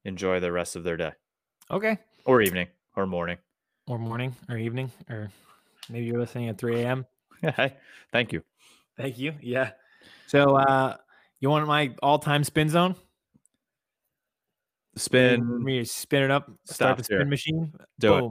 [0.05, 1.12] enjoy the rest of their day
[1.70, 1.99] Okay.
[2.24, 2.66] or evening
[2.97, 3.39] or morning.
[3.89, 5.30] Or morning or evening or
[5.89, 7.07] maybe you're listening at 3 a.m.
[7.43, 7.76] Yeah, hey,
[8.12, 8.43] Thank you.
[8.97, 9.32] Thank you.
[9.41, 9.70] Yeah.
[10.26, 10.97] So uh
[11.41, 12.95] you want my all-time spin zone?
[14.97, 15.62] Spin.
[15.64, 17.26] me spin it up, Stop start the spin here.
[17.26, 17.72] machine.
[17.99, 18.30] Do it.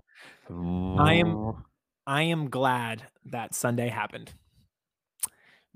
[0.99, 1.63] I am-
[2.05, 4.31] I am glad that Sunday happened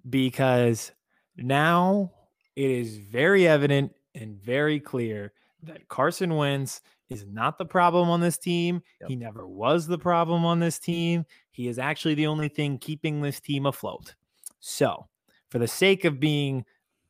[0.10, 0.92] because
[1.36, 2.12] now
[2.56, 6.82] it is very evident and very clear that Carson Wentz
[7.12, 8.82] is not the problem on this team.
[9.02, 9.10] Yep.
[9.10, 11.26] He never was the problem on this team.
[11.52, 14.16] He is actually the only thing keeping this team afloat.
[14.60, 15.08] So,
[15.50, 16.64] for the sake of being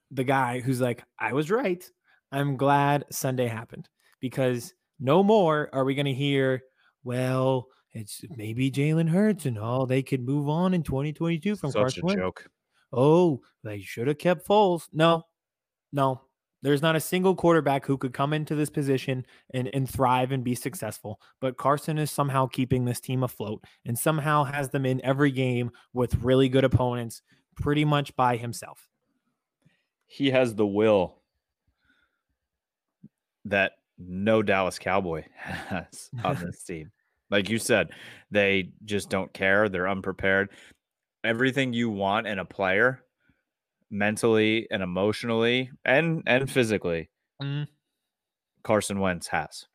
[0.09, 1.87] the guy who's like, I was right,
[2.31, 3.87] I'm glad Sunday happened
[4.19, 6.63] because no more are we going to hear,
[7.03, 11.79] well, it's maybe Jalen Hurts and all they could move on in 2022 from Such
[11.79, 12.19] Carson a Wentz.
[12.19, 12.49] joke.
[12.93, 14.87] Oh, they should have kept Foles.
[14.91, 15.23] No,
[15.91, 16.21] no.
[16.61, 20.43] There's not a single quarterback who could come into this position and, and thrive and
[20.43, 21.19] be successful.
[21.39, 25.71] But Carson is somehow keeping this team afloat and somehow has them in every game
[25.93, 27.21] with really good opponents
[27.55, 28.87] pretty much by himself.
[30.05, 31.15] He has the will
[33.45, 36.91] that no Dallas Cowboy has on this team.
[37.29, 37.89] Like you said,
[38.29, 39.69] they just don't care.
[39.69, 40.49] They're unprepared.
[41.23, 43.03] Everything you want in a player,
[43.91, 47.09] mentally and emotionally and and physically,
[47.41, 47.67] Mm.
[48.63, 49.65] Carson Wentz has.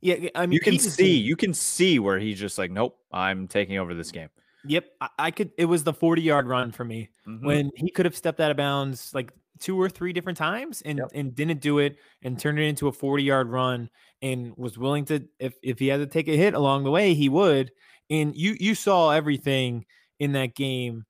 [0.00, 2.70] Yeah, I mean, You can he's see, team- you can see where he's just like,
[2.70, 4.28] nope, I'm taking over this game.
[4.66, 5.52] Yep, I, I could.
[5.56, 7.42] It was the 40 yard run for me Mhm.
[7.44, 10.98] when he could have stepped out of bounds like two or three different times and
[10.98, 11.08] Yep.
[11.14, 13.88] and didn't do it and turned it into a 40 yard run
[14.20, 17.14] and was willing to if if he had to take a hit along the way
[17.14, 17.70] he would
[18.10, 19.86] and you you saw everything
[20.18, 21.04] in that game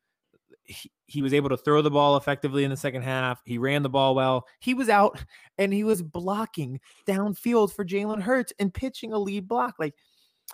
[0.64, 3.82] he, he was able to throw the ball effectively in the second half he ran
[3.82, 5.22] the ball well he was out
[5.58, 9.94] and he was blocking downfield for Jalen Hurts and pitching a lead block like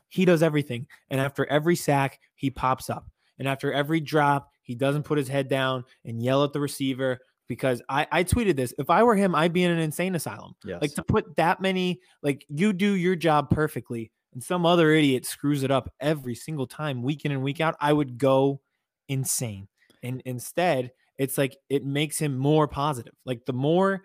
[0.08, 3.06] he does everything and after every sack he pops up
[3.38, 7.18] and after every drop he doesn't put his head down and yell at the receiver
[7.50, 8.72] because I, I tweeted this.
[8.78, 10.54] If I were him, I'd be in an insane asylum.
[10.64, 10.80] yes.
[10.80, 15.26] Like to put that many, like you do your job perfectly, and some other idiot
[15.26, 18.60] screws it up every single time, week in and week out, I would go
[19.08, 19.66] insane.
[20.02, 23.14] And instead, it's like it makes him more positive.
[23.24, 24.02] Like the more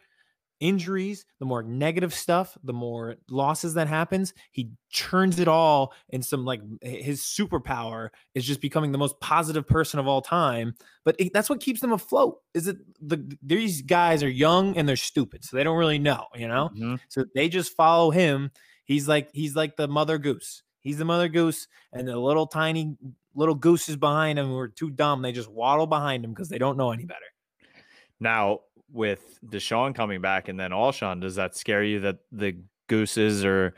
[0.62, 6.22] injuries, the more negative stuff, the more losses that happens, he churns it all in
[6.22, 10.74] some like his superpower is just becoming the most positive person of all time.
[11.04, 12.40] But it, that's what keeps them afloat.
[12.54, 16.26] Is it the these guys are young and they're stupid, so they don't really know,
[16.36, 16.70] you know.
[16.76, 17.00] Mhm.
[17.10, 18.52] So they just follow him.
[18.86, 20.64] He's like he's like the mother goose.
[20.80, 22.96] He's the mother goose, and the little tiny
[23.36, 25.22] little gooses behind him who are too dumb.
[25.22, 27.20] They just waddle behind him because they don't know any better.
[28.20, 28.62] Now,
[28.92, 32.58] with DeSean coming back and then Alshon, does that scare you that the
[32.88, 33.76] Gooses are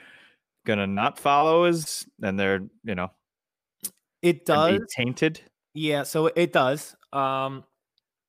[0.65, 3.09] gonna not follow us and they're you know
[4.21, 4.81] It does.
[4.95, 5.41] tainted?
[5.73, 6.95] Yeah, so it does.
[7.13, 7.63] Um,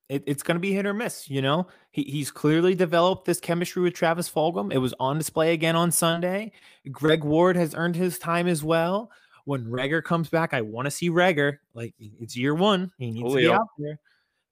[0.09, 1.29] it, it's going to be hit or miss.
[1.29, 4.73] You know, he, he's clearly developed this chemistry with Travis Fulgham.
[4.73, 6.53] It was on display again on Sunday.
[6.91, 9.11] Greg Ward has earned his time as well.
[9.49, 11.57] When Reagor comes back, I want to see Reagor.
[11.73, 13.99] Like it's year one, he needs to be out there.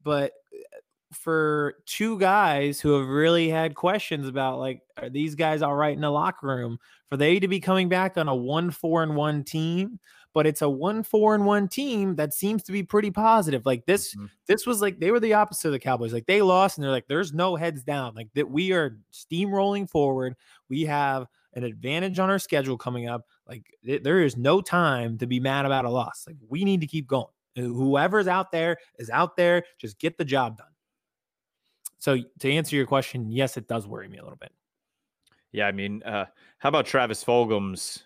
[0.02, 0.78] But uh,
[1.12, 5.94] for two guys who have really had questions about like, are these guys all right
[5.94, 6.78] in the locker room?
[7.10, 10.00] For they to be coming back on a one four and one team,
[10.32, 13.66] but it's a one four and one team that seems to be pretty positive.
[13.66, 14.30] Like this, Mhm.
[14.46, 16.14] this was like they were the opposite of the Cowboys.
[16.14, 18.14] Like they lost and they're like, there's no heads down.
[18.14, 20.36] Like that we are steamrolling forward.
[20.70, 21.26] We have
[21.56, 23.22] an advantage on our schedule coming up.
[23.48, 26.24] Like th- there is no time to be mad about a loss.
[26.26, 27.26] Like we need to keep going.
[27.58, 29.64] Uh, Whoever's out there is out there.
[29.78, 30.66] Just get the job done.
[31.98, 34.52] So to answer your question, yes, it does worry me a little bit.
[35.50, 36.26] Yeah, I mean, uh,
[36.58, 38.04] how about Travis Fulgham's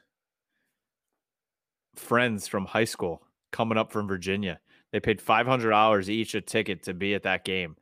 [1.96, 4.61] friends from high school coming up from Virginia?
[4.92, 7.76] They paid five hundred dollars each a ticket to be at that game,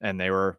[0.00, 0.58] and they were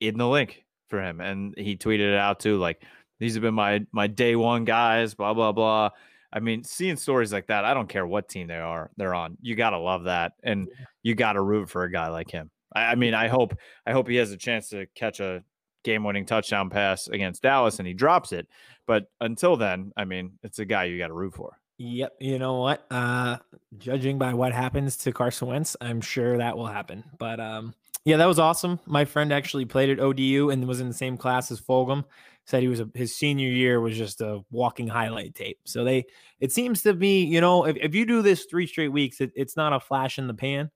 [0.00, 1.20] in the Linc for him.
[1.20, 2.82] And he tweeted it out too, like
[3.18, 5.14] these have been my my day one guys.
[5.14, 5.90] Blah blah blah.
[6.32, 9.36] I mean, seeing stories like that, I don't care what team they are they're on.
[9.40, 10.68] You gotta love that, and
[11.02, 12.50] you gotta root for a guy like him.
[12.74, 13.56] I, I mean, I hope
[13.86, 15.42] I hope he has a chance to catch a
[15.84, 18.48] game-winning touchdown pass against Dallas and he drops it.
[18.86, 21.58] But until then, I mean, it's a guy you got to root for.
[21.76, 22.16] Yep.
[22.20, 22.86] You know what?
[22.90, 23.38] Uh
[23.78, 27.04] judging by what happens to Carson Wentz, I'm sure that will happen.
[27.18, 28.78] But um yeah, that was awesome.
[28.86, 32.04] My friend actually played at ODU and was in the same class as Fulgham.
[32.46, 35.58] Said he was a, his senior year was just a walking highlight tape.
[35.64, 36.04] So they
[36.40, 39.32] it seems to be, you know, if, if you do this three straight weeks, it,
[39.34, 40.70] it's not a flash in the pan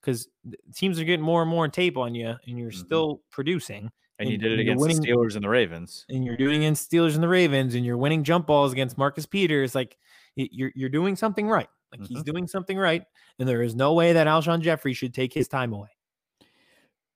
[0.00, 0.28] because
[0.74, 2.84] teams are getting more and more tape on you and you're Mhm.
[2.84, 6.04] still producing And you did it against winning- the Steelers and the Ravens.
[6.10, 9.24] and you're doing against Steelers and the Ravens, and you're winning jump balls against Marcus
[9.24, 9.96] Peters, like
[10.36, 11.68] you're you're doing something right.
[11.90, 13.02] Like he's doing something right,
[13.38, 15.88] and there is no way that Alshon Jeffery should take his time away.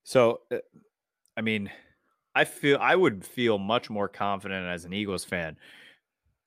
[0.04, 0.58] So, uh,
[1.36, 1.70] I mean,
[2.38, 5.56] I feel I would feel much more confident as an Eagles fan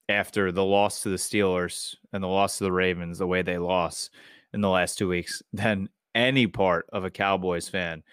[0.07, 3.57] after the loss to the Steelers and the loss to the Ravens, the way they
[3.57, 4.11] lost
[4.53, 8.03] in the last two weeks, than any part of a Cowboys fan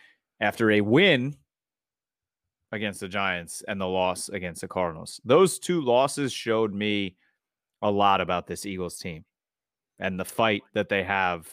[0.41, 1.37] after a win
[2.73, 5.21] against the Giants and the loss against the Cardinals.
[5.25, 7.15] Those two losses showed me
[7.81, 9.25] a lot about this Eagles team
[10.01, 11.49] and the fight that they have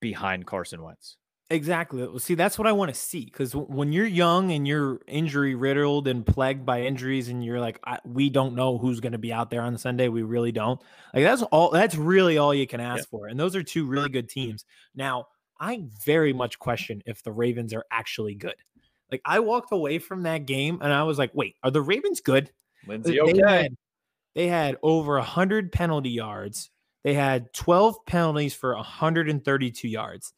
[0.00, 1.16] behind Carson Wentz.
[1.50, 2.06] Exactly.
[2.18, 6.06] See, that's what I want to see because when you're young and you're injury riddled
[6.06, 9.32] and plagued by injuries, and you're like, I, we don't know who's going to be
[9.32, 10.08] out there on Sunday.
[10.08, 10.78] We really don't.
[11.14, 11.70] Like that's all.
[11.70, 13.28] That's really all you can ask for.
[13.28, 14.40] And those are two really good mm-hmm.
[14.40, 14.64] teams.
[14.94, 15.28] Now,
[15.58, 18.56] I very much question if the Ravens are actually good.
[19.10, 22.20] Like I walked away from that game and I was like, wait, are the Ravens
[22.20, 22.50] good?
[22.86, 23.76] Lindsay, They had,
[24.34, 26.70] they had over 100 penalty yards.
[27.04, 30.32] They had 12 penalties for 132 yards.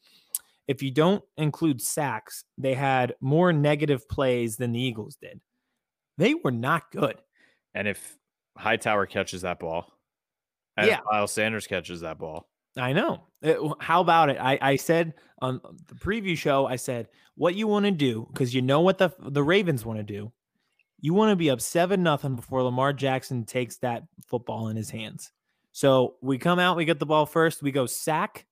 [0.70, 5.40] If you don't include sacks, they had more negative plays than the Eagles did.
[6.16, 7.16] They were not good.
[7.74, 8.16] And if
[8.56, 9.92] Hightower catches that ball,
[10.76, 10.98] and Yeah.
[10.98, 13.26] if Miles Sanders catches that ball, I know.
[13.42, 14.38] W- How about it?
[14.40, 18.54] I, I said on the preview show, I said, what you want to do, because
[18.54, 20.30] you know what the the Ravens want to do.
[21.00, 24.90] You want to be up seven nothing before Lamar Jackson takes that football in his
[24.90, 25.32] hands.
[25.72, 28.46] So we come out, we get the ball first, we go sack,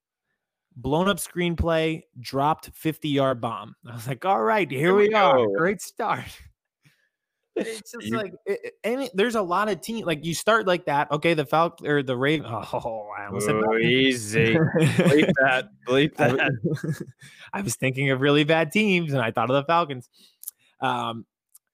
[0.81, 3.75] blown up screenplay, dropped 50 yard bomb.
[3.87, 5.37] I was like, all right, here, Here we, we are.
[5.37, 5.55] go.
[5.57, 6.25] Great start.
[7.57, 10.69] It's just You- like, it, it- and there's a lot of team like you start
[10.69, 11.11] like that.
[11.11, 12.47] Okay, the Falcon or the Raven.
[12.73, 13.85] Oh, I almost said Ooh, Falcons.
[13.85, 14.55] easy.
[14.55, 15.69] bleep that.
[15.89, 17.03] Bleep that.
[17.53, 20.09] I was thinking of really bad teams and I thought of the Falcons.
[20.81, 21.27] Um,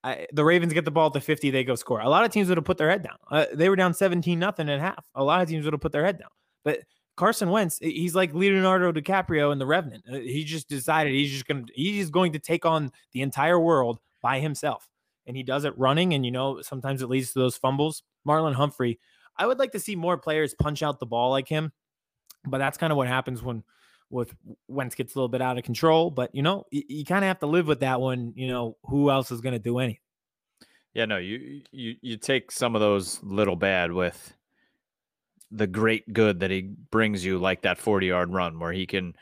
[0.02, 2.00] I, the Ravens get the ball at the 50, they go score.
[2.00, 3.16] A lot of teams would have put their head down.
[3.30, 5.04] Uh, they were down 17 nothing at half.
[5.14, 6.30] A lot of teams would have put their head down.
[6.64, 6.78] But
[7.16, 10.04] Carson Wentz, he's like Leonardo DiCaprio in The Revenant.
[10.10, 13.58] Uh, He just decided he's just going to he's going to take on the entire
[13.58, 14.88] world by himself.
[15.26, 18.02] And he does it running and you know, sometimes it leads to those fumbles.
[18.26, 18.98] Marlon Humphrey,
[19.36, 21.72] I would like to see more players punch out the ball like him.
[22.46, 23.62] But that's kind of what happens when
[24.10, 24.34] with
[24.68, 26.10] Wentz gets a little bit out of control.
[26.10, 28.32] But you know, you, you kind of have to live with that one.
[28.36, 29.98] You know, who else is going to do anything?
[30.94, 34.34] Yeah, no, you you you take some of those little bad with
[35.54, 39.14] the great good that he brings you, like that forty yard run where he can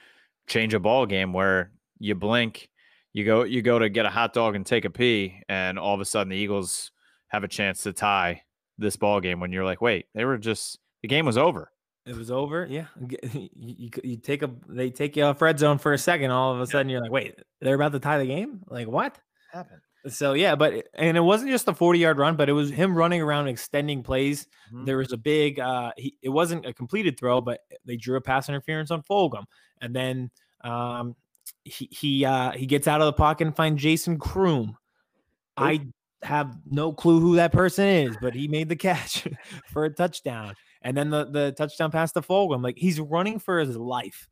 [0.46, 2.68] change a ball game where you blink,
[3.12, 5.94] you go you go to get a hot dog and take a pee, and all
[5.94, 6.90] of a sudden the Eagles
[7.28, 8.42] have a chance to tie
[8.78, 11.70] this ball game when you're like, wait, they were just the game was over.
[12.04, 12.66] It was over.
[12.68, 12.86] Yeah,
[13.32, 16.30] you, you, you take a they take you off red zone for a second.
[16.30, 18.60] All of a sudden, you're like, wait, they're about to tie the game.
[18.68, 19.18] Like what?
[19.52, 19.82] Happened.
[20.09, 22.96] So yeah, but and it wasn't just a 40 yard run, but it was him
[22.96, 24.48] running around extending plays.
[24.72, 24.84] Mhm.
[24.86, 28.20] There was a big uh he, it wasn't a completed throw, but they drew a
[28.20, 29.44] pass interference on Fulgham.
[29.80, 30.30] And then
[30.64, 31.14] um
[31.64, 34.76] he he uh he gets out of the pocket and finds Jason Croom.
[35.57, 35.86] I
[36.22, 39.26] have no clue who that person is, but he made the catch
[39.66, 40.55] for a touchdown.
[40.82, 42.62] And then the the touchdown pass to Fulgham.
[42.62, 44.28] Like he's running for his life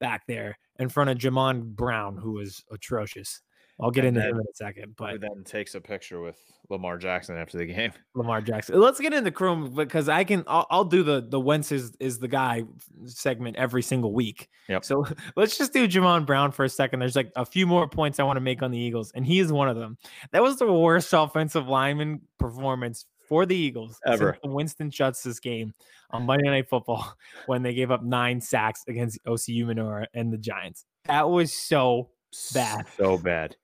[0.00, 3.40] back there in front of Jamon Brown, who was atrocious.
[3.80, 6.38] I'll get And into then- him in a second, but then takes a picture with
[6.68, 7.92] Lamar Jackson after the game.
[8.14, 8.78] Lamar Jackson.
[8.78, 10.44] Let's get into Chrome because I can.
[10.46, 12.64] I'll, I'll do the the Wentz is, is the guy
[13.06, 14.48] segment every single week.
[14.68, 14.84] Yep.
[14.84, 15.06] So
[15.36, 17.00] let's just do Jamon Brown for a second.
[17.00, 19.40] There's like a few more points I want to make on the Eagles, and he
[19.40, 19.96] is one of them.
[20.32, 24.36] That was the worst offensive lineman performance for the Eagles Ever.
[24.44, 25.72] Winston Justice's game
[26.10, 27.14] on Monday Night Football
[27.46, 30.84] when they gave up nine sacks against Osi Umenyiora and the Giants.
[31.06, 32.10] That was so
[32.54, 32.86] Bad.
[32.96, 33.56] So bad.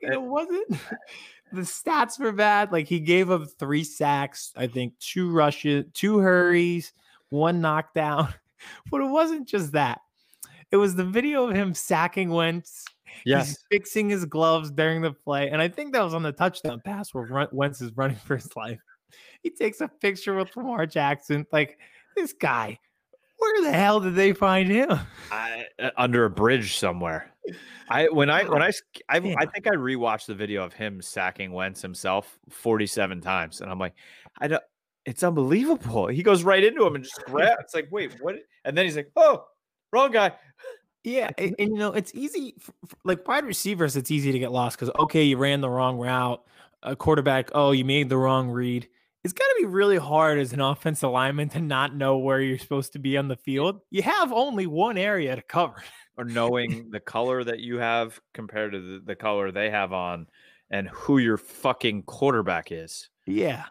[0.00, 0.68] It wasn't
[1.52, 2.72] the stats were bad.
[2.72, 6.92] Like he gave up three sacks, I think two rushes, two hurries,
[7.28, 8.34] one knockdown.
[8.90, 10.02] But it wasn't just that.
[10.70, 12.84] It was the video of him sacking Wentz.
[13.24, 13.48] Yes.
[13.48, 15.48] He's fixing his gloves during the play.
[15.48, 18.54] And I think that was on the touchdown pass where Wentz is running for his
[18.56, 18.78] life.
[19.42, 21.46] He takes a picture with Lamar Jackson.
[21.50, 21.78] Like,
[22.16, 22.78] this guy,
[23.40, 24.98] where the hell did they find him?
[25.32, 27.32] I, uh, under a bridge somewhere.
[27.88, 28.70] I when I when I
[29.08, 33.70] I, I think I rewatched the video of him sacking Wentz himself 47 times, and
[33.70, 33.94] I'm like,
[34.38, 34.62] I don't.
[35.06, 36.06] It's unbelievable.
[36.06, 37.56] He goes right into him and just grabs.
[37.60, 38.36] It's like, wait, what?
[38.64, 39.44] And then he's like, oh,
[39.92, 40.32] wrong guy.
[41.02, 43.96] Yeah, and, and, you know it's easy, f- f- like wide receivers.
[43.96, 46.44] It's easy to get lost because okay, you ran the wrong route.
[46.82, 48.86] A quarterback, oh, you made the wrong read.
[49.22, 52.58] It's got to be really hard as an offensive lineman to not know where you're
[52.58, 53.80] supposed to be on the field.
[53.90, 55.82] You have only one area to cover.
[56.16, 60.26] Or knowing the color that you have compared to the, the color they have on,
[60.70, 63.10] and who your fucking quarterback is.
[63.26, 63.66] Yeah.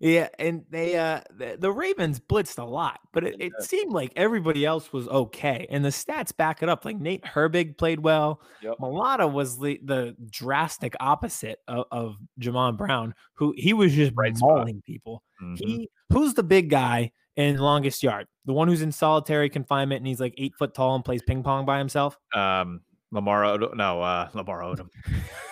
[0.00, 4.12] Yeah, and they uh the, the Ravens blitzed a lot, but it, it seemed like
[4.16, 5.66] everybody else was okay.
[5.68, 6.86] And the stats back it up.
[6.86, 8.40] Like Nate Herbig played well.
[8.62, 8.78] Yep.
[8.80, 14.38] Mailata was the, the drastic opposite of, of Jamon Brown, who he was just Bright
[14.38, 14.60] spot.
[14.60, 15.22] mauling people.
[15.42, 15.58] Mhm.
[15.58, 18.26] He who's the big guy in longest yard?
[18.46, 21.42] The one who's in solitary confinement and he's like eight foot tall and plays ping
[21.42, 22.16] pong by himself.
[22.34, 22.80] Um,
[23.12, 23.76] Lamar Odom.
[23.76, 24.88] No, uh, Lamar Odom.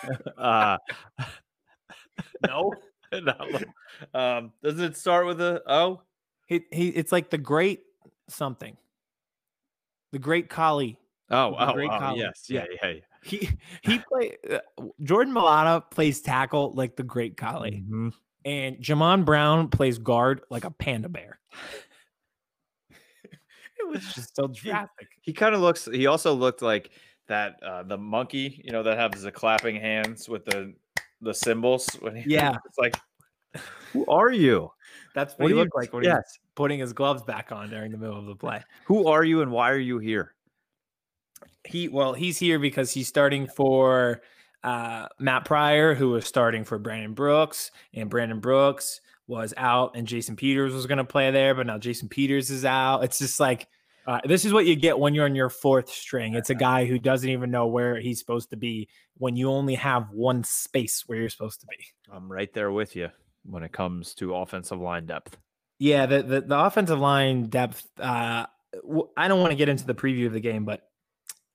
[0.38, 0.78] uh,
[2.46, 2.72] no.
[4.14, 6.02] Um, doesn't it start with a O?
[6.46, 7.80] he, he it's like the great
[8.28, 8.76] something.
[10.12, 10.98] The great Khali.
[11.30, 12.18] Oh, The oh, great oh Khali.
[12.20, 12.64] yes, Yeah.
[12.82, 13.00] yeah, yeah.
[13.22, 13.50] He
[13.82, 14.58] he play uh,
[15.02, 18.12] Jordan Mailata plays tackle like the great Khali, Mhm.
[18.44, 21.40] and Jamon Brown plays guard like a panda bear.
[22.92, 25.08] it was just so drastic.
[25.22, 25.86] He kind of looks.
[25.86, 26.90] He also looked like
[27.26, 30.74] that uh, the monkey, you know, that has the clapping hands with the
[31.20, 31.86] the symbols.
[32.00, 32.56] When he, Yeah.
[32.66, 32.96] it's like,
[33.92, 34.70] who are you?
[35.14, 36.16] That's what, What he do you looked like when he Yes.
[36.18, 38.62] was putting his gloves back on during the middle of the play.
[38.86, 40.34] Who are you, and why are you here?
[41.64, 44.22] He well, he's here because he's starting for
[44.64, 50.06] uh, Matt Pryor, who was starting for Brandon Brooks, and Brandon Brooks was out, and
[50.06, 53.04] Jason Peters was going to play there, but now Jason Peters is out.
[53.04, 53.68] It's just like
[54.08, 56.32] uh, this is what you get when you're on your fourth string.
[56.32, 58.88] It's a guy who doesn't even know where he's supposed to be
[59.18, 61.76] when you only have one space where you're supposed to be.
[62.10, 63.10] I'm right there with you
[63.44, 65.36] when it comes to offensive line depth.
[65.78, 67.86] Yeah, the the, the offensive line depth.
[68.00, 68.46] Uh,
[69.14, 70.88] I don't want to get into the preview of the game, but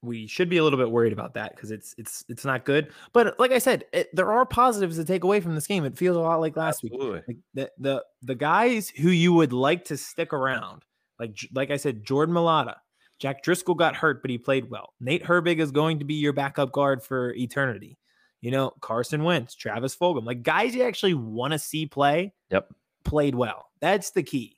[0.03, 2.91] we should be a little bit worried about that because it's it's it's not good.
[3.13, 5.85] But like I said, it, there are positives to take away from this game.
[5.85, 6.93] It feels a lot like last week.
[6.93, 7.21] Absolutely.
[7.27, 10.85] Like the the the guys who you would like to stick around,
[11.23, 12.75] like like I said, Jordan Mailata,
[13.19, 14.93] Jack Driscoll got hurt, but he played well.
[14.99, 17.97] Nate Herbig is going to be your backup guard for eternity.
[18.41, 22.33] You know, Carson Wentz, Travis Fulgham, like guys you actually want to see play.
[22.51, 22.73] Yep.
[23.05, 23.67] Played well.
[23.79, 24.57] That's the key.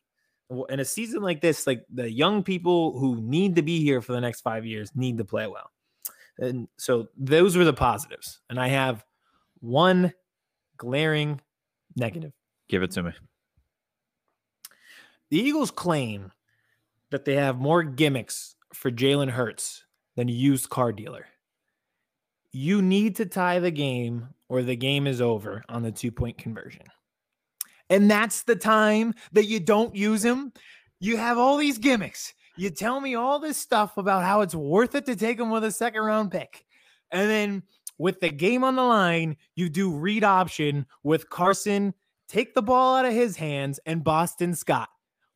[0.69, 4.13] In a season like this, like the young people who need to be here for
[4.13, 5.71] the next five years need to play well.
[6.37, 8.39] And so those were the positives.
[8.49, 9.03] And I have
[9.59, 10.13] one
[10.77, 11.41] glaring
[11.95, 12.33] negative.
[12.69, 13.11] Give it to me.
[15.29, 16.31] The Eagles claim
[17.11, 19.83] that they have more gimmicks for Jalen Hurts
[20.15, 21.27] than a used car dealer.
[22.51, 26.37] You need to tie the game or the game is over on the two point
[26.37, 26.83] conversion.
[27.89, 30.51] And that's the time that you don't use him.
[30.99, 32.33] You have all these gimmicks.
[32.57, 35.63] You tell me all this stuff about how it's worth it to take him with
[35.63, 36.65] a second round pick.
[37.11, 37.63] And then
[37.97, 41.93] with the game on the line, you do read option with Carson,
[42.27, 44.89] take the ball out of his hands, and Boston Scott.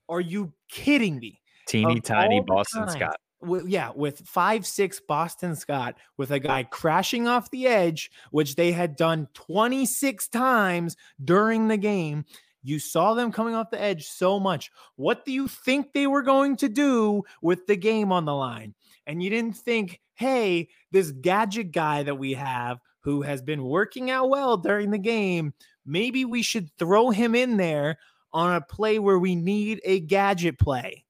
[0.08, 1.39] Are you kidding me?
[1.70, 3.18] Teeny tiny Boston Scott.
[3.42, 8.56] Wi- yeah, with five six Boston Scott with a guy crashing off the edge, which
[8.56, 12.26] they had done 26 times during the game.
[12.62, 14.72] You saw them coming off the edge so much.
[14.98, 18.74] What do you think they were going to do with the game on the line?
[19.08, 24.12] And you didn't think, hey, this gadget guy that we have who has been working
[24.12, 25.54] out well during the game,
[25.86, 27.98] maybe we should throw him in there
[28.34, 31.06] on a play where we need a gadget play.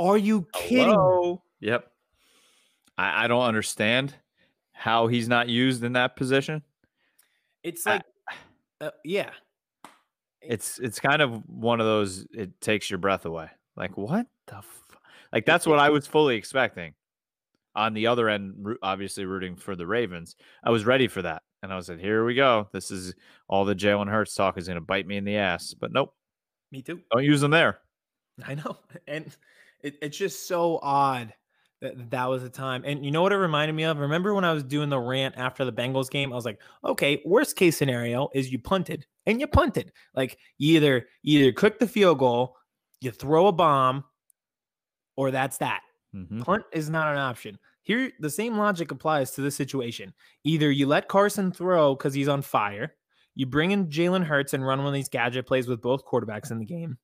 [0.00, 0.86] Are you kidding?
[0.88, 0.92] me?
[0.94, 1.42] Hello?
[1.60, 1.90] Yep.
[2.96, 4.14] I, I don't understand
[4.72, 6.62] how he's not used in that position.
[7.62, 8.02] It's I- like,
[8.80, 9.30] uh, yeah,
[10.40, 12.26] It's it's kind of one of those.
[12.32, 13.50] It takes your breath away.
[13.76, 14.96] Like what the, f-?
[15.34, 16.94] like that's what I was fully expecting.
[17.76, 20.34] On the other end, obviously rooting for the Ravens,
[20.64, 22.68] I was ready for that, and I was like, "Here we go.
[22.72, 23.14] This is
[23.48, 26.14] all the Jalen Hurts talk is going to bite me in the ass." But nope,
[26.72, 27.00] me too.
[27.12, 27.78] don't use them there.
[28.46, 29.36] I know, and
[29.82, 31.32] it, it's just so odd
[31.80, 32.82] that that was the time.
[32.84, 33.98] And you know what it reminded me of?
[33.98, 36.32] Remember when I was doing the rant after the Bengals game?
[36.32, 39.92] I was like, okay, worst case scenario is you punted, and you punted.
[40.14, 42.56] Like you either you either cook the field goal,
[43.00, 44.04] you throw a bomb,
[45.16, 45.82] or that's that.
[46.14, 46.44] Mhm.
[46.44, 47.58] Punt is not an option.
[47.82, 50.12] Here, the same logic applies to this situation.
[50.44, 52.94] Either you let Carson throw because he's on fire,
[53.34, 56.50] you bring in Jalen Hurts and run one of these gadget plays with both quarterbacks
[56.50, 56.98] in the game.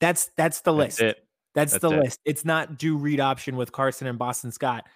[0.00, 1.02] That's that's the That's list.
[1.02, 1.25] it.
[1.56, 2.02] That's, That's the it.
[2.04, 2.20] list.
[2.24, 4.86] It's not do read option with Carson and Boston Scott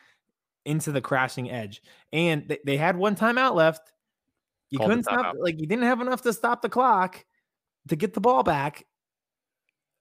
[0.66, 1.82] into the crashing edge.
[2.12, 3.90] And they, they had one timeout left.
[4.70, 7.24] You Called couldn't stop, like you didn't have enough to stop the clock
[7.88, 8.86] to get the ball back.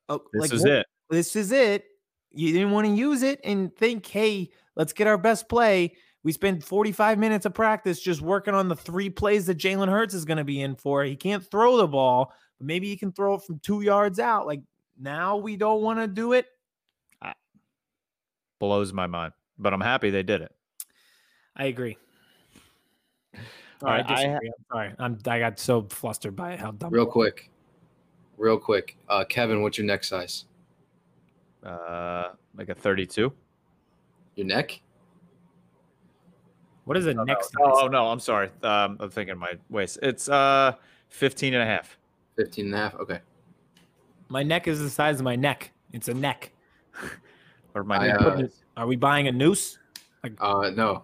[0.10, 0.86] Oh, This like, is what- it.
[1.10, 1.86] this is it.
[2.32, 5.95] You didn't want to use it and think, hey, let's get our best play.
[6.24, 10.14] We spend 45 minutes of practice just working on the three plays that Jalen Hurts
[10.14, 11.03] is going to be in for.
[11.03, 14.45] He can't throw the ball, but maybe he can throw it from two yards out.
[14.45, 14.60] Like
[15.00, 16.47] now we don't want to do it.
[18.60, 20.52] Blows my mind, but I'm happy they did it.
[21.56, 21.97] I agree.
[23.34, 23.41] All
[23.84, 24.93] All right, right, I I ha- I'm sorry.
[25.00, 26.91] I'm I got so flustered by how dumb.
[26.91, 27.50] Real quick,
[28.38, 28.97] real quick.
[29.08, 30.43] Uh, Kevin, what's your neck size?
[31.64, 33.32] Uh, like a 32.
[34.36, 34.82] Your neck?
[36.84, 37.54] What is the Oh, next?
[37.58, 37.66] no.
[37.66, 38.50] Oh, oh, no, I'm sorry.
[38.62, 40.00] Um, I'm thinking my waist.
[40.02, 40.74] It's uh
[41.08, 41.97] 15 and a half.
[42.36, 42.95] 15 and a half?
[42.95, 43.20] Okay.
[44.30, 45.72] My neck is the size of my neck.
[45.92, 46.52] It's a neck.
[47.74, 48.64] Or my I, uh, is.
[48.78, 49.80] Are we buying a noose?
[50.40, 51.04] Uh, no.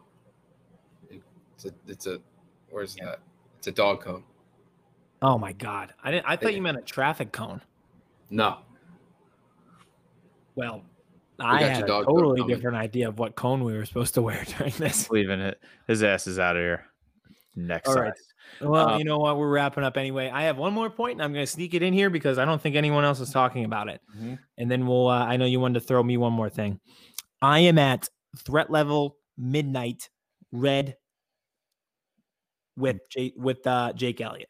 [1.10, 2.20] It's a, it's a,
[2.70, 3.20] where's that?
[3.58, 4.24] It's a dog cone.
[5.22, 5.94] Oh my god!
[6.04, 6.26] I didn't.
[6.28, 7.62] I thought you meant a traffic cone.
[8.30, 8.60] No.
[10.56, 10.84] Well,
[11.40, 14.22] I got had a dog totally different idea of what cone we were supposed to
[14.22, 15.10] wear during this.
[15.10, 15.60] Leaving it.
[15.88, 16.86] His ass is out of here.
[17.56, 18.04] Next All size.
[18.04, 18.14] right.
[18.62, 19.38] Well, Um, you know what?
[19.38, 20.30] We're wrapping up anyway.
[20.30, 22.46] I have one more point, and I'm going to sneak it in here because I
[22.46, 24.02] don't think anyone else is talking about it.
[24.18, 24.40] Mhm.
[24.58, 25.08] And then we'll.
[25.08, 26.80] Uh, I know you wanted to throw me one more thing.
[27.42, 30.10] I am at threat level midnight
[30.52, 30.98] red
[32.78, 34.50] with Jake with uh, Jake Elliott.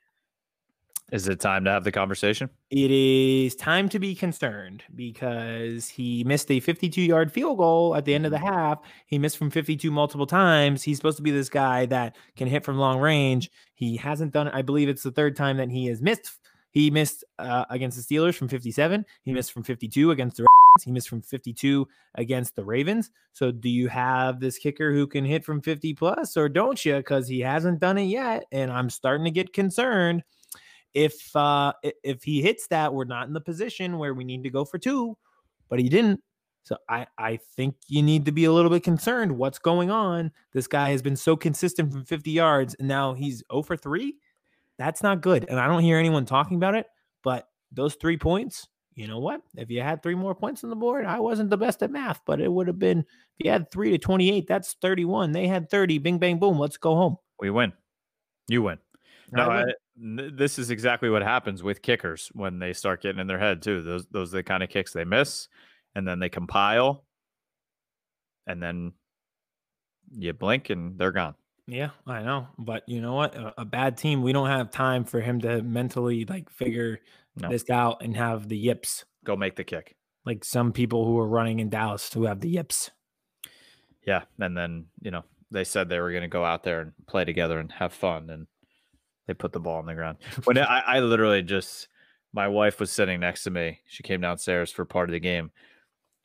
[1.11, 2.49] Is it time to have the conversation?
[2.71, 8.05] It is time to be concerned because he missed a 52 yard field goal at
[8.05, 8.79] the end of the half.
[9.05, 10.81] He missed from 52 multiple times.
[10.81, 13.51] He's supposed to be this guy that can hit from long range.
[13.75, 14.55] He hasn't done it.
[14.55, 16.39] I believe it's the third time that he has missed.
[16.71, 19.05] He missed uh, against the Steelers from 57.
[19.23, 20.83] He missed from 52 against the Ravens.
[20.83, 23.11] He missed from 52 against the Ravens.
[23.31, 26.97] So, do you have this kicker who can hit from 50 plus, or don't you?
[26.97, 30.23] Because he hasn't done it yet, and I'm starting to get concerned
[30.95, 31.73] if uh
[32.03, 34.79] if he hits that we're not in the position where we need to go for
[34.79, 35.15] two
[35.69, 36.21] but he didn't.
[36.63, 40.31] So i i think you need to be a little bit concerned what's going on?
[40.53, 44.15] This guy has been so consistent from 50 yards and now he's 0 for 3
[44.77, 46.87] that's not good and i don't hear anyone talking about it
[47.23, 49.41] but those three points you know what?
[49.57, 52.21] If you had three more points on the board i wasn't the best at math
[52.25, 55.69] but it would have been if you had 3 to 28 that's 31 they had
[55.69, 57.17] 30 bing bang boom let's go home.
[57.39, 57.73] We win.
[58.47, 58.77] You win.
[59.31, 59.49] No.
[59.49, 59.65] I,
[59.97, 63.81] this is exactly what happens with kickers when they start getting in their head too.
[63.81, 65.47] Those those are the kind of kicks they miss,
[65.95, 67.05] and then they compile,
[68.47, 68.93] and then
[70.11, 71.35] you blink and they're gone.
[71.67, 72.47] Yeah, I know.
[72.59, 73.35] But you know what?
[73.35, 76.99] A, a bad team, we don't have time for him to mentally like figure
[77.37, 77.49] No.
[77.49, 79.05] this out and have the yips.
[79.23, 79.95] Go make the kick.
[80.25, 82.91] Like some people who are running in Dallas who have the yips.
[84.05, 86.91] Yeah, and then you know they said they were going to go out there and
[87.07, 88.45] play together and have fun, and
[89.27, 90.17] they put the ball on the ground.
[90.43, 91.87] When I, I literally just,
[92.33, 93.79] my wife was sitting next to me.
[93.87, 95.51] She came downstairs for part of the game.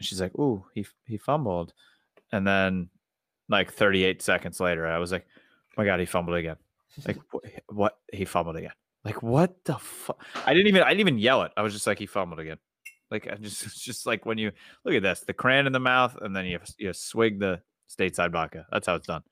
[0.00, 1.74] She's like, "Ooh, he he fumbled,"
[2.32, 2.88] and then
[3.48, 6.56] like 38 seconds later, I was like, "Oh my god, he fumbled again!"
[7.06, 7.98] Like "Wh- what?
[8.12, 8.72] He fumbled again.
[9.04, 10.24] Like what the fuck?
[10.46, 11.52] I didn't even I didn't even yell it.
[11.56, 12.58] I was just like, he fumbled again.
[13.10, 14.52] Like I just it's just like when you
[14.84, 18.32] look at this, the crayon in the mouth, and then you you swig the stateside
[18.32, 18.66] vodka.
[18.70, 19.22] That's how it's done.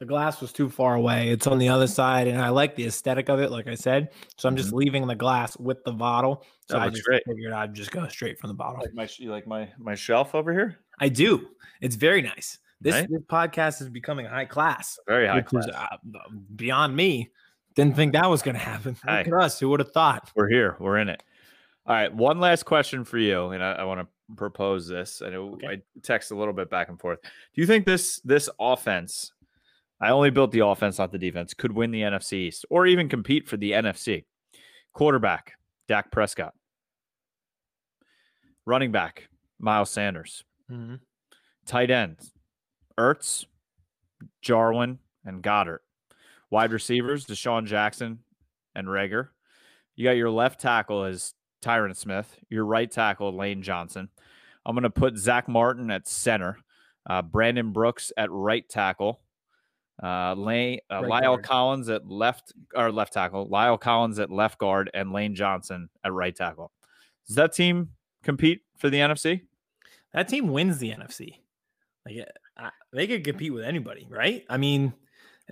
[0.00, 1.28] The glass was too far away.
[1.28, 4.08] It's on the other side, and I like the aesthetic of it, like I said.
[4.38, 6.42] So I'm just leaving the glass with the bottle.
[6.70, 7.22] So I just great.
[7.26, 8.80] figured I'd just go straight from the bottle.
[8.80, 10.78] Like my you like my my shelf over here.
[10.98, 11.48] I do.
[11.82, 12.58] It's very nice.
[12.80, 13.08] This, Right?
[13.10, 14.98] this podcast is becoming high class.
[15.06, 15.66] Very high class.
[15.66, 15.96] is uh,
[16.56, 17.30] beyond me.
[17.74, 18.92] Didn't think that was going to happen.
[19.06, 19.30] Look Hey.
[19.30, 19.60] at us.
[19.60, 20.30] Who would have thought?
[20.34, 20.76] We're here.
[20.80, 21.22] We're in it.
[21.86, 22.12] All right.
[22.12, 25.20] One last question for you, and I, I want to propose this.
[25.22, 25.66] I know Okay.
[25.68, 27.20] I text a little bit back and forth.
[27.22, 29.32] Do you think this this offense?
[30.00, 31.52] I only built the offense, not the defense.
[31.54, 34.24] Could win the NFC East or even compete for the NFC.
[34.94, 35.52] Quarterback
[35.88, 36.54] Dak Prescott.
[38.64, 39.28] Running back
[39.58, 40.44] Miles Sanders.
[41.66, 42.32] Tight ends
[42.98, 43.44] Ertz,
[44.42, 45.80] Jarwin, and Goedert.
[46.50, 48.20] Wide receivers DeSean Jackson
[48.74, 49.28] and Reagor.
[49.96, 54.08] You got your left tackle as Tyron Smith, your right tackle Lane Johnson.
[54.64, 56.58] I'm going to put Zack Martin at center,
[57.08, 59.20] uh, Brandon Brooks at right tackle,
[60.02, 61.44] uh, Lane, uh, Right La'el guard.
[61.44, 66.12] Collins at left or left tackle, La'el Collins at left guard, and Lane Johnson at
[66.12, 66.72] right tackle.
[67.26, 67.90] Does that team
[68.22, 69.42] compete for the NFC?
[70.12, 71.34] That team wins the NFC.
[72.06, 72.26] Like
[72.56, 74.44] uh, they could compete with anybody, right?
[74.48, 74.94] I mean,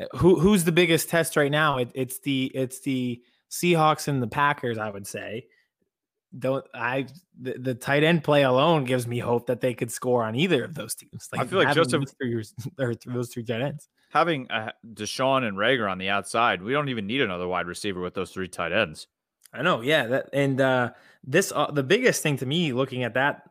[0.01, 1.79] uh, who who's the biggest test right now?
[1.79, 4.79] It, it's the it's the Seahawks and the Packers.
[4.79, 5.47] I would say.
[6.39, 7.07] Don't I
[7.41, 10.63] the, the tight end play alone gives me hope that they could score on either
[10.63, 11.29] of those teams.
[11.33, 12.45] I feel like Joseph- those three,
[12.85, 13.89] or those three tight ends.
[14.11, 18.01] Having uh, DeSean and Reagor on the outside, we don't even need another wide receiver
[18.01, 19.07] with those three tight ends.
[19.53, 20.07] I know, yeah.
[20.07, 20.91] That and uh
[21.25, 23.43] this uh, the biggest thing to me looking at that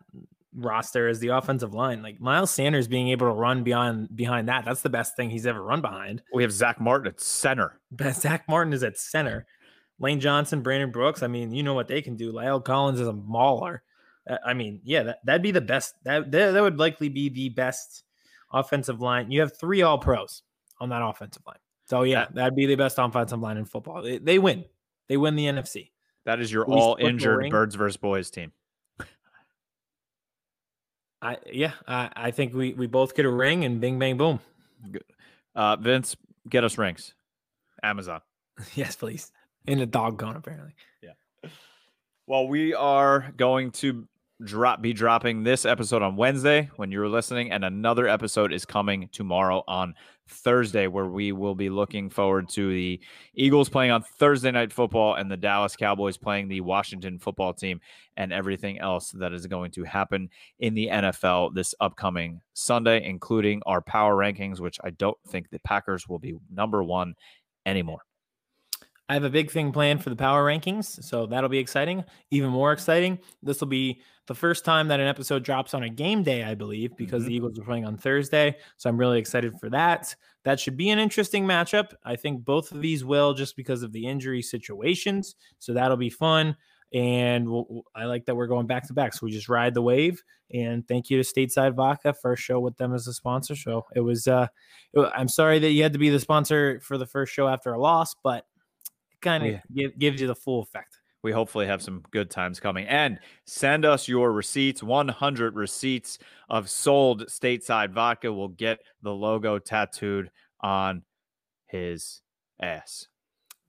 [0.55, 2.01] roster is the offensive line.
[2.01, 4.65] Like Miles Sanders being able to run beyond behind that.
[4.65, 6.21] That's the best thing he's ever run behind.
[6.33, 7.79] We have Zack Martin at center.
[7.91, 9.45] But Zack Martin is at center.
[9.99, 11.23] Lane Johnson, Brandon Brooks.
[11.23, 12.31] I mean, you know what they can do.
[12.31, 13.81] La'el Collins is a mauler.
[14.29, 15.95] Uh, I mean, yeah, that, that'd be the best.
[16.03, 18.03] That, that that would likely be the best
[18.51, 19.31] offensive line.
[19.31, 20.43] You have three all pros
[20.79, 21.57] on that offensive line.
[21.85, 24.01] So yeah, That- that'd be the best offensive line in football.
[24.01, 24.65] They, they win.
[25.07, 25.91] They win the NFC.
[26.25, 28.51] That is your all injured birds versus boys team.
[31.21, 34.39] I yeah, I, I think we we both get a ring and bing bang boom.
[35.55, 36.15] Uh, Vince,
[36.47, 37.13] get us rings.
[37.81, 38.21] Amazon.
[38.75, 39.31] yes, please.
[39.65, 40.75] In a dog cone, apparently.
[41.01, 41.49] Yeah.
[42.27, 44.07] Well, we are going to
[44.43, 49.09] drop be dropping this episode on Wednesday when you're listening, and another episode is coming
[49.11, 49.95] tomorrow on
[50.27, 52.99] Thursday, where we will be looking forward to the
[53.33, 57.79] Eagles playing on Thursday night football and the Dallas Cowboys playing the Washington football team
[58.15, 60.29] and everything else that is going to happen
[60.59, 65.59] in the NFL this upcoming Sunday, including our power rankings, which I don't think the
[65.59, 67.15] Packers will be number one
[67.65, 68.06] anymore.
[69.09, 72.03] I have a big thing planned for the power rankings, so that'll be exciting.
[72.29, 75.89] Even more exciting, this will be the first time that an episode drops on a
[75.89, 77.29] game day, I believe, because mm-hmm.
[77.29, 78.57] the Eagles are playing on Thursday.
[78.75, 80.13] So I'm really excited for that.
[80.43, 81.93] That should be an interesting matchup.
[82.03, 85.35] I think both of these will just because of the injury situations.
[85.59, 86.57] So that'll be fun.
[86.93, 89.13] And we'll, I like that we're going back to back.
[89.13, 90.21] So we just ride the wave.
[90.53, 93.55] And thank you to Stateside Vodka, first show with them as a sponsor.
[93.55, 94.47] So it was, uh,
[94.95, 97.79] I'm sorry that you had to be the sponsor for the first show after a
[97.79, 98.45] loss, but
[99.21, 99.87] kind of yeah.
[99.97, 100.99] gives you the full effect.
[101.23, 102.87] We hopefully have some good times coming.
[102.87, 108.31] And send us your receipts 100 receipts of sold stateside vodka.
[108.31, 110.29] will get the logo tattooed
[110.61, 111.03] on
[111.65, 112.21] his
[112.61, 113.07] ass.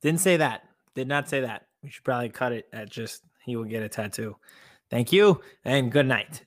[0.03, 0.63] Didn't say that.
[0.95, 1.67] Did not say that.
[1.83, 4.37] We should probably cut it at just he will get a tattoo.
[4.91, 6.45] Thank you and good night.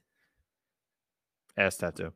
[1.57, 2.13] Ass tattoo.